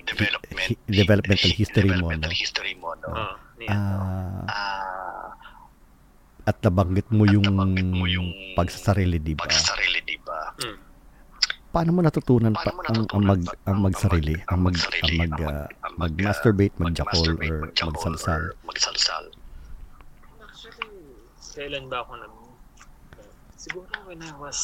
[0.55, 2.31] hi- developmental history mo no?
[3.59, 3.71] yan.
[3.71, 5.27] Ah, Ah,
[6.43, 9.47] at nabanggit mo yung nabanggit mo yung pagsasarili di ba?
[9.47, 10.22] pagsasarili, di ba?
[11.73, 15.25] Paano mo natutunan pa Paano ang, ang mag pa- ang magsarili ang mag magsarili, ang
[15.25, 15.49] mag, uh, mag-
[15.81, 19.23] ang mag- mag-masturbate magjakol or magsalsal magsalsal.
[20.39, 21.01] Actually,
[21.51, 22.33] kailan ba ako nag...
[23.55, 24.57] Siguro when I was...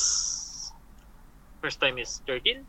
[1.60, 2.62] First time is 13?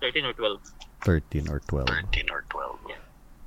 [0.00, 0.62] 13 or 12?
[1.02, 2.94] 13 or 12 13 or 12.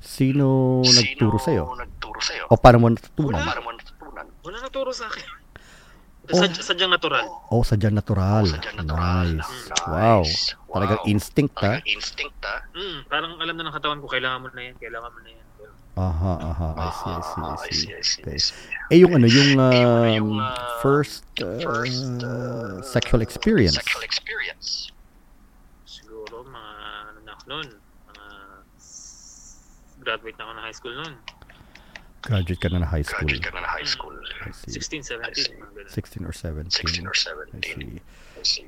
[0.01, 0.47] sino
[0.81, 2.43] nagturo Sino sa'yo nagturo sa'yo?
[2.47, 3.47] o paano mo natutunan Wala.
[3.47, 4.25] Para mo natutunan.
[4.41, 5.25] Wala nagturo sa akin.
[6.31, 6.39] Oh.
[6.39, 7.27] Sad, sadyang natural.
[7.47, 9.27] oh sadya natural Sadyang natural.
[9.35, 9.83] nice Nice.
[9.85, 10.21] wow
[10.65, 10.73] Wow.
[10.73, 12.57] talagang instinct ha Talagang instinct, ha?
[12.71, 15.39] Mm, parang alam na ng katawan ko, kailangan mo na yan, kailangan mo na yan.
[15.91, 18.31] Aha aha I see I see I Ah, see I see, Okay.
[18.31, 18.55] I see.
[18.87, 23.99] eh yung ano yung Eh, yung, um, uh, first uh, first, uh, sexual experience Sexual
[24.01, 24.87] experience.
[25.83, 26.71] siguro mga
[27.05, 27.67] ano na ako noon,
[28.07, 28.25] mga
[29.99, 31.13] graduate na ako ng high school noon.
[32.21, 34.15] Graduate ka na na high school Graduate ka na ng high school.
[34.41, 35.89] I see 16, 17, mga ganun.
[35.89, 37.25] 16 or 17 16 or I
[37.57, 37.61] 17.
[37.61, 37.97] see
[38.37, 38.65] I see.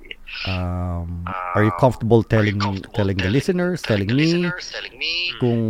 [0.50, 4.26] um Uh, are you comfortable Are telling you comfortable telling the listeners telling the me
[4.26, 5.62] listeners, telling me, kung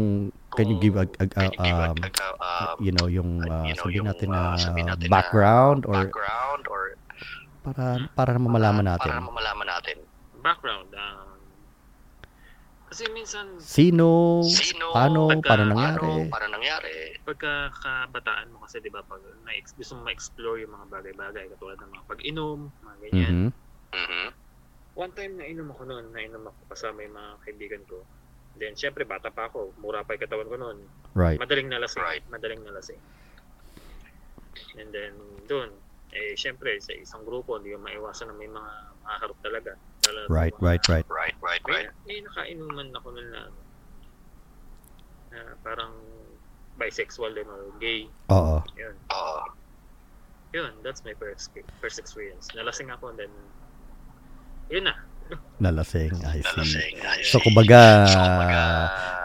[0.53, 3.41] can you give a, a- can you give a- um, a- um, you know yung
[3.43, 6.81] uh, you know, sabihin natin uh, na natin na background or background or
[7.63, 9.97] para para na mamalaman natin para malaman natin
[10.43, 10.91] Background.
[10.91, 11.39] Um,
[12.91, 18.91] kasi minsan, sino sino paano paano paano nangyari paano nangyari pagka kabataan mo kasi, di
[18.91, 23.31] ba, pag na gusto mo ma-explore yung mga bagay-bagay, katulad ng mga pag-inom, mga ganyan.
[23.31, 23.49] Mhm.
[23.95, 24.27] Mhm.
[24.93, 28.03] One time na inom ako noon, nainom ako kasama yung mga kaibigan ko.
[28.53, 29.73] Then, syempre, bata pa ako.
[29.81, 30.77] Mura pa yung katawan ko noon.
[31.17, 32.03] right Madaling nalasing.
[32.05, 32.21] Right.
[32.29, 33.01] Madaling nalasing.
[34.77, 35.17] And then,
[35.49, 35.73] doon,
[36.13, 38.71] eh, syempre, sa isang grupo, hindi mo maiwasan na may mga
[39.01, 39.71] makakarap talaga.
[40.05, 43.41] Lalo na right mga- right right right right May, right may nakainuman ako noon na,
[45.33, 45.93] na parang
[46.83, 48.11] bisexual din or gay.
[48.27, 48.95] oo Yun.
[49.09, 49.41] Oo.
[50.53, 52.51] Yun, that's my first, first experience.
[52.53, 53.33] Nalasing ako and then,
[54.69, 54.93] yun na.
[55.63, 56.93] nalasing I see Nalasing.
[56.99, 57.47] I so see.
[57.47, 58.61] kumbaga So, kumbaga,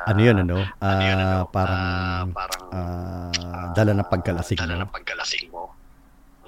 [0.07, 4.79] ano yun ano ano yun, ano, Ah, parang ah, parang ah, dala ng pagkalasing dala
[4.79, 5.75] mo ng pagkalasing mo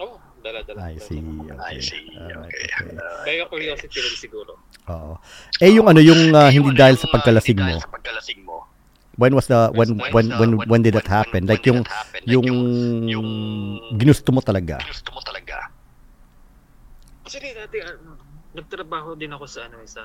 [0.01, 0.89] Oh, dala-dala.
[0.89, 2.97] I see I okay see Alright, okay okay.
[2.97, 4.53] Uh, Kaya curiosity rin siguro.
[4.89, 5.13] oo
[5.61, 8.41] eh yung ano yung eh, hindi yung dahil ano, sa pagkalasing mo dahil sa pagkalasing
[8.47, 8.50] mo
[9.21, 11.81] when was the when When when when the- when did that happen like did yung
[11.85, 12.21] that happen?
[12.25, 12.49] Like yung
[13.05, 13.29] yung
[14.01, 15.61] ginusto mo talaga gusto mo talaga
[17.21, 18.19] Actually, dati, ano,
[18.59, 20.03] nagtrabaho din ako sa, ano, eh, sa,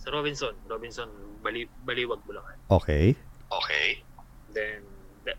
[0.00, 0.54] sa Robinson.
[0.64, 1.10] Robinson,
[1.44, 2.56] Bali, Baliwag, Bulacan.
[2.72, 3.12] okay
[3.52, 4.00] okay
[4.48, 4.80] Then,
[5.28, 5.36] that,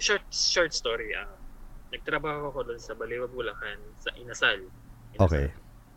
[0.00, 1.36] short, short story, ah,
[1.92, 4.64] nagtrabaho ako doon sa Baliwag, Bulacan, sa Inasal.
[5.12, 5.20] Inasal.
[5.20, 5.46] okay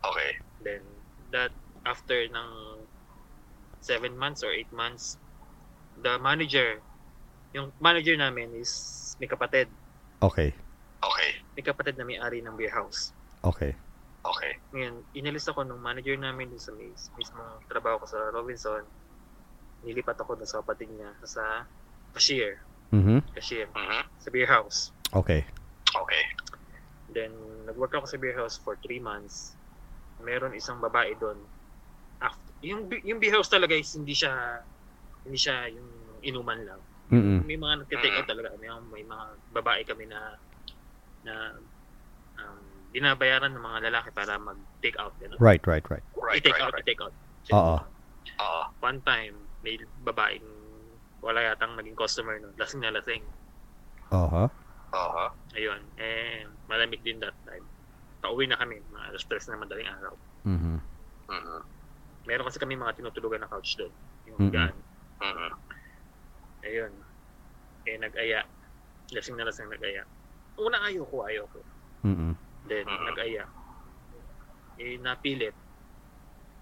[0.04, 0.84] okay Then,
[1.32, 1.54] that,
[1.88, 2.83] after ng
[3.84, 5.20] seven months or eight months,
[5.98, 6.80] the manager,
[7.52, 8.72] yung manager namin is
[9.14, 9.68] may kapatid.
[10.18, 10.56] okay
[10.98, 13.12] okay May kapatid na may-ari ng beer house.
[13.44, 13.76] okay
[14.24, 18.82] okay Ngayon, inalis ako nung manager namin dun sa mis- mismong trabaho ko sa Robinson.
[19.82, 21.68] Nilipat ako dun sa kapatid niya sa
[22.10, 22.56] cashier.
[22.88, 23.68] mhm Cashier.
[23.68, 24.00] Mhm.
[24.18, 24.88] Sa beer house.
[25.12, 25.44] okay
[25.92, 26.24] okay
[27.06, 27.30] Then,
[27.62, 29.54] nag-work ako sa beer house for three months.
[30.18, 31.38] Meron isang babae doon.
[32.18, 34.32] After, yung, yung beer house talaga is hindi siya
[35.24, 35.88] hindi siya yung
[36.24, 36.80] inuman lang.
[37.12, 38.48] mhm May mga nagtitake out talaga.
[38.60, 40.20] May, may mga babae kami na
[41.24, 41.34] na
[42.40, 42.60] um,
[42.92, 45.12] binabayaran ng mga lalaki para mag-take out.
[45.20, 45.38] Ganun.
[45.40, 47.14] right right right right i-take right out, right i-take out.
[47.52, 47.76] oo
[48.40, 50.44] oo one time, may babaeng
[51.24, 52.52] wala yatang naging customer nun.
[52.60, 53.24] Lasing na lasing.
[54.12, 54.44] aha
[54.94, 55.80] oo Ayun.
[55.96, 57.64] Eh, malamig din that time.
[58.20, 58.82] Pauwi na kami.
[58.90, 60.14] Mga alas tres na madaling araw.
[60.44, 60.76] mhm
[61.24, 61.60] Mhm.
[62.24, 63.92] Meron kasi kami mga tinutulugan na couch doon.
[64.26, 64.52] Yung Mm-mm.
[64.52, 64.74] gaan.
[65.20, 65.50] Mhm.
[66.64, 66.92] Ayun.
[67.84, 68.40] Eh, nag-aya.
[69.12, 70.02] Lasing na lasing nag-aya.
[70.56, 71.60] Una ayoko, ayoko.
[72.02, 72.32] mhm
[72.64, 73.04] Then, Mhm.
[73.06, 73.44] nag-aya.
[74.76, 75.54] Eh, napilit.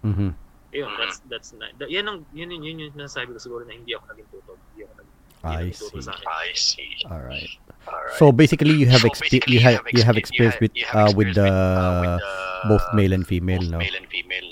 [0.02, 0.34] mhm
[0.72, 0.98] Ayun, Mhm.
[0.98, 3.92] that's, that's, na, da, yan ang, yun, yun, yun, yung nasasabi ko siguro na hindi
[3.92, 4.58] ako naging tutog.
[4.72, 5.10] Hindi ako naging,
[5.42, 5.98] I see.
[6.22, 7.50] I see all right
[7.90, 8.14] Alright.
[8.14, 10.86] so basically you have So expe- basically, you have you have expe- experience with you
[10.86, 12.32] have uh, with the uh, with the
[12.70, 14.46] both male and female both no male and female.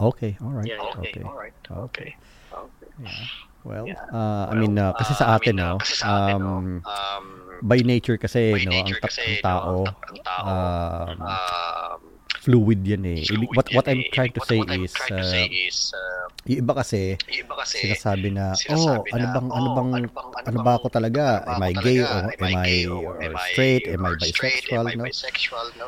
[0.00, 0.66] Okay, all right.
[0.66, 0.80] Yeah.
[0.94, 1.24] Okay, Okay.
[1.24, 1.54] alright.
[1.66, 2.10] Okay.
[2.48, 2.90] Okay.
[3.02, 3.26] Yeah.
[3.66, 4.00] Well, Yeah.
[4.14, 6.54] uh, I mean, uh, kasi sa I atin, mean, no, ah, kasi sa atin, no,
[6.54, 7.24] um, um,
[7.60, 10.18] by nature kasi, by no, ang, nature ta- kasi, ang no, tao, ang ta- ang
[10.22, 12.00] tao, um, um,
[12.38, 13.20] fluid yan eh.
[13.26, 14.08] Fluid what, what I'm eh.
[14.14, 16.72] trying to What- say what I'm is, trying to uh, say is, uh, yung iba
[16.72, 20.28] kasi, yung iba kasi, sinasabi na, oh, sinasabi ano bang, ano oh, bang, ano bang,
[20.48, 21.22] ano ba ako talaga?
[21.42, 22.14] ano ba Am I ako gay talaga?
[22.14, 23.84] or am I, gay or, am I straight?
[23.90, 24.62] Am I or straight?
[24.64, 24.80] bisexual?
[24.80, 25.04] Am I No?
[25.04, 25.66] bisexual?
[25.76, 25.86] No?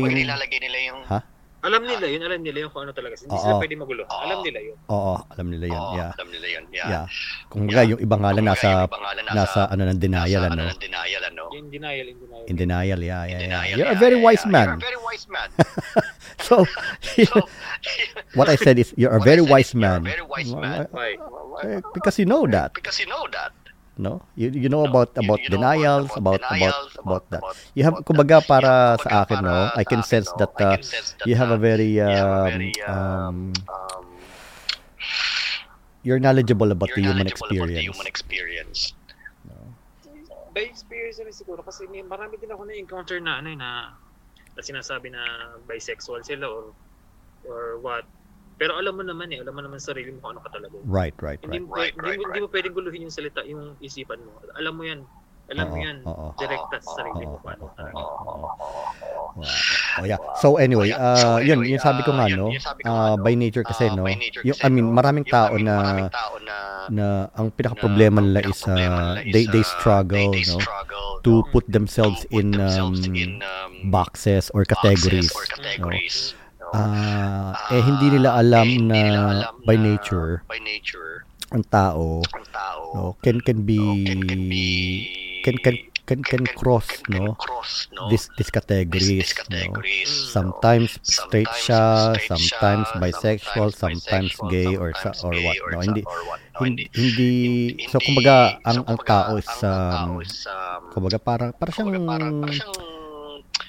[0.00, 1.20] Mo, yung, nilalagay nila yung, ha?
[1.62, 3.14] Alam nila yun, alam nila yun kung ano talaga.
[3.22, 3.42] Hindi Oo.
[3.42, 4.02] sila pwede magulo.
[4.10, 4.76] Alam nila yun.
[4.90, 5.78] Oo, alam nila yun.
[5.78, 6.10] Oo, Yeah.
[6.18, 6.64] alam nila yun.
[6.74, 6.88] Yeah.
[6.90, 7.04] Yeah.
[7.06, 8.68] Yung Kumbaga, nasa, yung iba nga lang nasa
[9.70, 10.62] ano ng denial, nasa ano?
[10.74, 11.44] ng denial, ano?
[11.54, 12.44] In denial, in denial.
[12.50, 13.40] In denial, yeah, yeah, In yeah.
[13.46, 14.54] denial, You're a yeah, very yeah, wise yeah.
[14.54, 14.66] man.
[14.66, 15.48] You're a very wise man.
[16.42, 16.66] So,
[17.30, 17.46] So,
[18.38, 20.02] what I said is, you're a very wise is you're man.
[20.02, 20.90] a very wise man.
[20.90, 21.14] Why?
[21.62, 23.54] Eh, because you know that, Because you know that.
[24.02, 24.26] No?
[24.34, 27.42] You, you know about You- about you know denials, about about denials, about that.
[27.46, 28.50] about- You have, about kumbaga that.
[28.50, 30.70] para Yeah, sa akin, no, para I can sa sense akin, no, that I uh,
[30.76, 33.36] can sense that, you have a uh, very you have a um, very, um,
[33.70, 34.06] um,
[36.02, 37.86] you're knowledgeable about you're the human knowledgeable about the experience.
[37.86, 38.80] human experience.
[40.52, 43.96] By experience rin siguro kasi may marami din ako na-encounter na ano eh, na,
[44.52, 45.22] na sinasabi na
[45.64, 46.76] bisexual sila or
[47.48, 48.04] or what.
[48.62, 50.78] Pero alam mo naman eh, alam mo naman sa sarili mo kung ano ka talaga.
[50.86, 51.66] Right, right, Hindi, right.
[51.66, 52.46] mo, Right, hindi, right, mo, hindi right.
[52.46, 54.38] mo pwedeng guluhin yung salita, yung isipan mo.
[54.54, 55.02] Alam mo yan.
[55.50, 55.96] Alam mo yan.
[56.38, 57.42] Direkta sa sarili mo.
[57.42, 57.98] Paano talaga.
[57.98, 59.34] Wow.
[59.98, 60.22] Oh, yeah.
[60.38, 62.54] So anyway, uh, yun, yung sabi ko nga, no,
[62.86, 64.06] uh, by nature kasi, no,
[64.46, 66.06] yung, I mean, maraming tao na,
[66.86, 70.58] na ang pinaka-problema nila is, uh, they, they struggle, no,
[71.26, 72.94] to put themselves in, um,
[73.90, 75.34] boxes or categories,
[75.82, 75.90] no.
[76.72, 79.00] Ah, eh, hindi nila alam na
[79.68, 83.76] by nature, by nature ang tao, ang tao no, can, can be,
[85.44, 85.76] can, can,
[86.08, 89.68] can, can cross, no, cross no this, these categories, no.
[89.68, 95.56] categories Sometimes straight siya, straight sometimes bisexual, sometimes gay or sa or what.
[95.76, 96.02] No, hindi
[96.56, 97.32] no, hindi, hindi
[97.92, 102.56] so kumbaga ang ang tao is um, is, um, kumbaga para para siyang parang, parang
[102.56, 103.01] siyang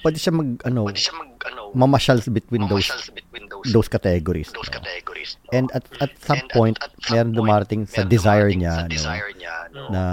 [0.02, 2.88] pwede siya mag ano pwede siya mag ano mamasyal between those.
[2.88, 4.52] mamasyal between those categories.
[4.52, 4.76] those no.
[4.80, 5.56] categories no?
[5.56, 8.82] And at at some And at- point at some meron dumarating sa desire niya sa
[8.84, 10.04] no desire niya no na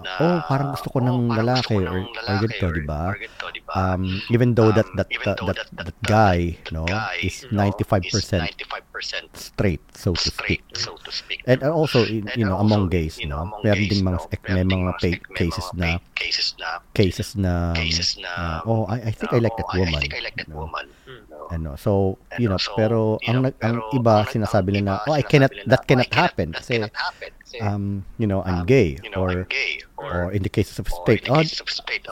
[0.00, 2.82] na, oh parang gusto ko oh, ng parang lalaki ko or, ng lalaki or- di
[2.86, 3.02] ba?
[3.04, 3.72] or ganito, di ba?
[3.76, 6.72] Um, even though that Um, that even that, though that, that- that that guy that
[6.72, 10.76] no guy, is no, 95% is 95% straight so to straight, speak.
[10.78, 11.42] so to speak.
[11.44, 14.02] And uh, also, in- And you know, also, among gays, you know, no, meron ding
[14.04, 18.86] mga, no, may mga pa- cases na, cases na, cases na, cases na, na, oh,
[18.88, 19.94] I, I think I like that oh, woman.
[19.94, 20.64] I think I like that no?
[20.66, 20.86] woman.
[21.58, 21.70] No?
[21.72, 24.20] Ano, so, you know, also, pero you ang, know, ang pero iba ang- iba oh,
[24.20, 25.52] I sinasabi cannot, nila, that "Oh, I cannot
[26.12, 29.48] happen that kasi, cannot happen kasi, um, you know, I'm um, gay or,
[29.96, 31.04] or, in the cases of the oh,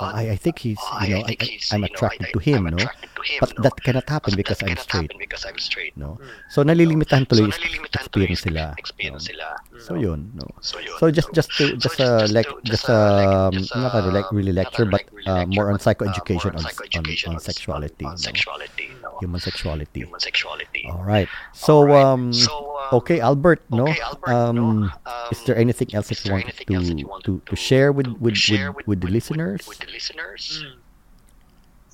[0.01, 2.85] I, I think he's, oh, you know, I know, attracted to him, I'm no?
[3.25, 3.63] Him, But no?
[3.65, 5.93] that cannot happen because that I'm cannot straight, happen because I'm straight.
[5.97, 6.19] no?
[6.21, 6.29] Mm.
[6.51, 8.65] So, nalilimitahan tuloy So, nalilimitahan tuloy experience yung sila.
[8.79, 9.31] experience no?
[9.33, 9.49] sila.
[9.81, 10.47] So, yun, no?
[10.61, 10.97] So, yun.
[11.01, 15.03] So just just to just uh, like just uh, not a like really lecture but
[15.27, 18.19] uh, more on psychoeducation on on, on sexuality, on no?
[18.19, 19.19] sexuality, no?
[19.21, 20.01] human sexuality.
[20.05, 20.85] human sexuality.
[20.91, 21.29] All right.
[21.53, 23.89] So um So, um, okay Albert, no?
[23.89, 24.57] okay, Albert, Um
[24.93, 25.33] no?
[25.33, 27.33] is there anything else that is you there anything to else that you wanted to
[27.41, 29.65] to- to share with with with, with the listeners?
[29.67, 30.65] With, the listeners.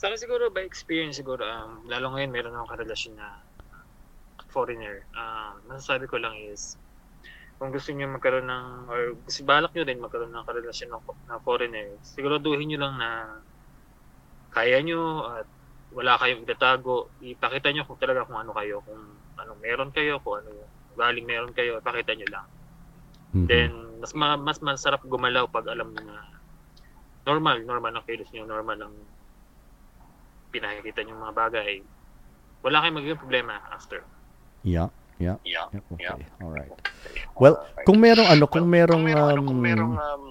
[0.01, 3.29] Sa akin siguro by experience siguro um, lalo ngayon meron akong karelasyon na
[4.49, 5.05] foreigner.
[5.13, 6.81] Um, masasabi ko lang is
[7.61, 11.41] kung gusto niyo magkaroon ng or gusto balak niyo din magkaroon ng karelasyon ng, ng
[11.45, 13.11] foreigner, siguraduhin niyo lang na
[14.49, 15.47] kaya niyo at
[15.93, 17.13] wala kayong itatago.
[17.21, 21.53] Ipakita niyo kung talaga kung ano kayo, kung ano meron kayo, kung ano galing meron
[21.53, 22.47] kayo, ipakita niyo lang.
[23.37, 23.47] Mhm.
[23.47, 23.71] Then,
[24.01, 26.17] mas ma- mas masarap gumalaw pag alam mo na
[27.29, 28.95] normal, normal ang kilos niyo, normal ang
[30.51, 31.81] pinakikita niyo mga bagay.
[32.61, 34.05] Wala kayong magiging problema after.
[34.67, 35.41] yeah, yeah.
[35.47, 35.71] Yeah.
[35.73, 36.05] yeah, Okay.
[36.05, 36.43] Yeah.
[36.45, 36.69] All right.
[37.41, 40.25] Well, kung merong ano, kung merong kung meron, ano, kung um, merong, um,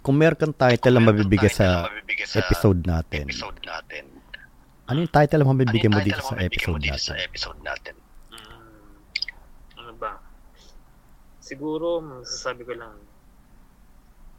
[0.00, 3.28] kung meron kang title na mabibigay sa mabibigay sa episode natin.
[3.28, 4.04] episode natin.
[4.84, 7.24] Ano yung title Ano mabibigay mo title dito sa mo episode dito sa natin?
[7.28, 7.94] episode natin?
[8.32, 8.72] Mm,
[9.80, 10.12] ano ba?
[11.40, 12.96] Siguro, masasabi ko lang,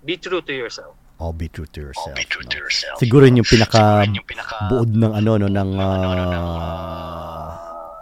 [0.06, 0.98] be true to yourself.
[1.16, 2.16] Oh, be true to yourself.
[2.16, 2.52] be true no?
[2.52, 3.00] to yourself.
[3.00, 7.48] Siguro yun yung pinaka Siguro yun yung pinaka buod ng ano no ng ng, uh,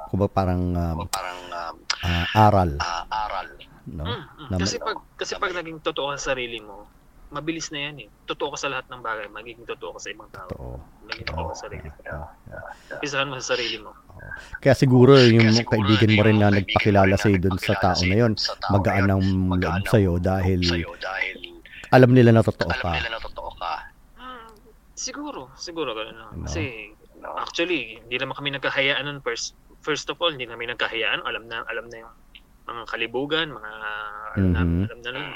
[0.10, 3.48] kumbaga parang um, parang um, ah, aral, ah, aral.
[3.86, 4.06] no?
[4.06, 4.48] Mm, mm.
[4.50, 6.90] Na- Kasi pag kasi pag naging totoo ka sa sarili mo,
[7.30, 8.10] mabilis na yan eh.
[8.26, 10.50] Totoo ka sa lahat ng bagay, magiging totoo ka sa ibang tao.
[10.50, 10.78] Totoo.
[11.06, 12.00] Magiging totoo ka sa sarili mo.
[12.06, 13.00] Yeah, yeah.
[13.02, 13.92] Pisahan mo sa sarili mo.
[14.62, 18.00] Kaya siguro yung Kaya siguro, kaibigan mo rin na nagpakilala sa dun na sa tao
[18.02, 20.60] na sa tao magaan na ang yun, loob loob sa'yo dahil
[21.94, 22.92] alam nila na totoo alam ka.
[22.92, 23.74] nila na totoo ka.
[24.18, 24.50] Ah,
[24.94, 26.32] siguro, siguro ganun lang.
[26.36, 26.44] No.
[26.44, 27.40] Kasi No?
[27.40, 31.24] actually, hindi naman kami nagkahayaan nun first first of all, hindi namin nagkahayaan.
[31.24, 32.14] Alam na, alam na yung
[32.66, 33.72] mga kalibugan, mga
[34.34, 34.84] alam, na, Mhm.
[34.88, 35.28] alam na lang.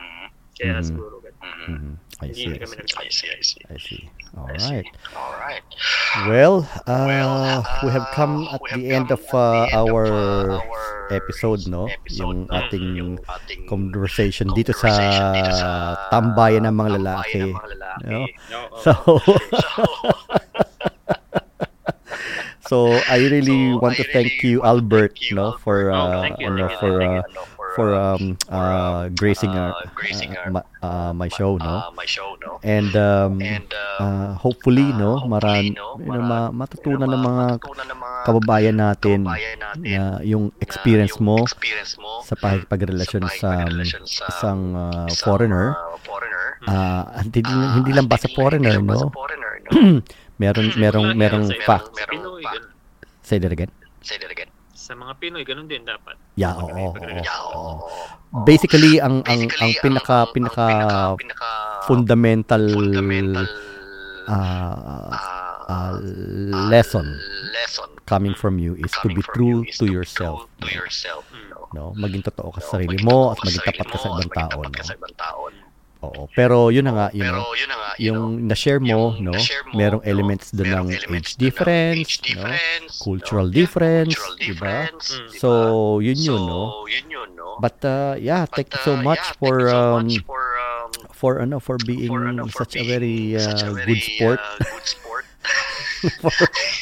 [0.51, 0.83] Kaya Mhm.
[0.83, 1.47] siguro ganun.
[1.69, 1.93] Mhm.
[2.19, 2.59] I Hindi see.
[2.59, 2.77] I see.
[2.97, 3.61] I see, I see.
[3.69, 4.09] I see.
[4.35, 4.73] All I see.
[4.73, 4.85] right.
[5.15, 5.61] All right.
[6.27, 9.69] Well, uh, Well, we have come uh, at the have end come of uh, the
[9.69, 11.85] end of, our uh, our episode, no?
[11.87, 12.55] episode, Yung no?
[12.57, 14.89] ating Yung ating conversation dito sa
[15.33, 17.39] dito sa tambayan ng mga lalaki.
[17.43, 18.05] ng mga lalaki.
[18.09, 18.25] No?
[18.57, 18.77] Oo.
[18.81, 19.19] So, So,
[22.61, 25.35] so I really So, want I to thank really you, want to Albert, thank you,
[25.35, 25.91] no, for.
[25.91, 27.21] Oh, uh, thank you, thank you, for thank uh,
[27.77, 31.85] for uh, um uh gracing our uh, gracing uh, our, ma- uh, my show, no,
[31.85, 32.57] uh, my show, no?
[32.65, 37.05] and um And uh, uh, hopefully, no, uh, maran, no, you know, ma- maran- matutunan
[37.07, 41.15] you ng know, mga matutunan ng mga kababayan natin kababayan natin na yung na experience
[41.15, 43.49] yung mo experience mo sa pakikipagrelasyon sa
[44.09, 45.67] sa isang uh, isang, foreigner.
[45.77, 46.45] uh, foreigner.
[46.65, 48.97] Ah, hindi, Ah, hindi lang ba sa foreigner, no?
[48.97, 50.01] sa foreigner, no?
[50.41, 51.93] Meron merong merong fact.
[53.21, 53.69] Say that again.
[54.01, 54.49] Say that again.
[54.87, 56.15] Sa mga Pinoy, ganun din dapat.
[56.39, 57.83] Yeah, oo, oo, Yeah, oo.
[57.83, 58.43] oo.
[58.47, 60.65] Basically, ang ang ang pinaka ang- ang pinaka
[61.19, 61.49] pinaka
[61.83, 63.43] fundamental fundamental
[64.31, 65.93] ah, ah, ah,
[66.71, 67.03] lesson
[67.51, 70.47] lesson coming from you is to be true to yourself.
[70.63, 71.27] to yourself.
[71.75, 71.91] No?
[71.99, 74.63] Maging totoo ka sa sarili mo at maging tapat ka sa ibang tao,
[75.51, 75.66] no.
[76.05, 78.77] Oo, pero yun na nga, you Pero know, yun na nga, you yung know, na-share
[78.77, 82.93] mo, yung no, na-share mo, merong no, elements doon ng age difference, age no, difference,
[83.01, 84.45] cultural no, difference, cultural diba?
[84.45, 85.25] difference, Mm.
[85.25, 85.39] diba?
[85.41, 85.49] So,
[85.99, 86.59] yun yun, So, no.
[86.85, 87.57] yun yun, no?
[87.57, 90.91] But uh, yeah, But, thank you so uh, much yeah, for so um for um
[91.17, 93.97] for ano for being for ano for such a being very such uh, a good
[93.97, 95.05] very, sport uh, good sport
[96.21, 96.31] for,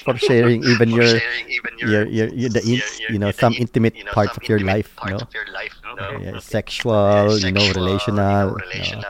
[0.04, 3.20] for sharing even for your sharing even your your, your the in, your- your- you
[3.20, 5.18] know the some in- intimate you know, parts some of your intimate life, parts no.
[5.24, 5.92] of your life, no?
[5.96, 6.26] Okay.
[6.26, 8.52] Yeah, sexual, you know, relational.
[8.52, 9.06] you know, relational,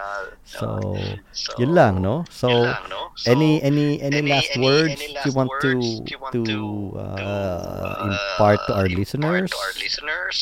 [0.45, 1.18] So, no?
[1.34, 2.24] So, yun lang, no?
[2.30, 3.10] So, yun lang, no?
[3.18, 6.20] So, any any any, any- last any- words any you last want to words you
[6.22, 6.60] want to to,
[6.99, 9.49] uh, uh, impart to our impart listeners?
[9.51, 10.38] to our listeners?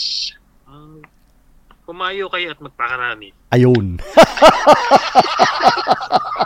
[0.68, 1.02] Um,
[1.84, 3.36] Pumayo kayo at magpakarami.
[3.52, 4.00] Ayun.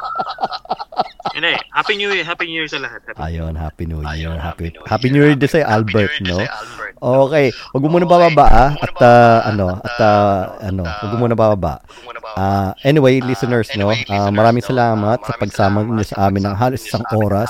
[1.37, 3.05] Hindi, Happy New Year, Happy New Year sa lahat.
[3.05, 4.09] Happy Ayun, Happy New Year.
[4.09, 6.41] Ayun, Happy New Happy New Year din Happy Albert, no?
[6.41, 6.93] Albert.
[6.97, 7.45] Okay,
[7.77, 11.29] wag mo muna bababa ah, at uh, ano, at, uh, uh, ano, uh, wag mo
[11.29, 11.85] muna bababa.
[12.33, 16.81] Ah, anyway, listeners, no, listeners, maraming salamat sa pagsama niyo sa sa amin ng halos
[16.81, 17.49] isang sa oras.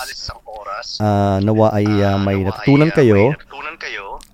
[1.00, 3.32] Ah, nawa ay kayo may natutunan kayo.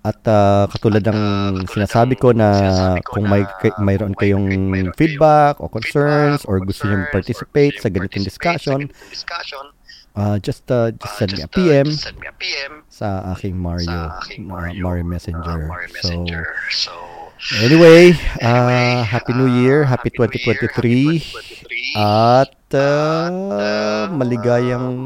[0.04, 3.48] At ah, katulad ng sinasabi ko na kung may
[3.80, 4.52] mayroon kayong
[5.00, 8.92] feedback o concerns or gusto niyo participate sa ganitong discussion,
[10.20, 11.88] uh, just uh, just send me a PM
[12.92, 15.72] sa aking Mario, uh, Mario, uh, Messenger.
[16.68, 17.13] So,
[17.52, 21.20] anyway, anyway, ah, Happy New Year, Happy Happy New Year, 2023.
[21.20, 21.94] Happy 2023.
[21.94, 25.04] At uh, uh, maligayang,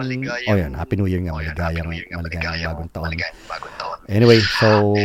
[0.47, 3.05] oh yan, Happy New Year nga, oh, maligayang, New Year nga, maligayang bagong taon.
[3.09, 3.97] maligayang bagong taon.
[4.07, 4.95] Anyway, so,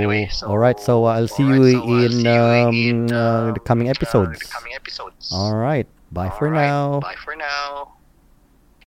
[0.44, 1.64] alright, so uh, I'll see you
[2.04, 4.38] in, um, uh, the coming uh, episodes.
[5.32, 7.00] Alright, bye for now.
[7.00, 7.91] Bye for now.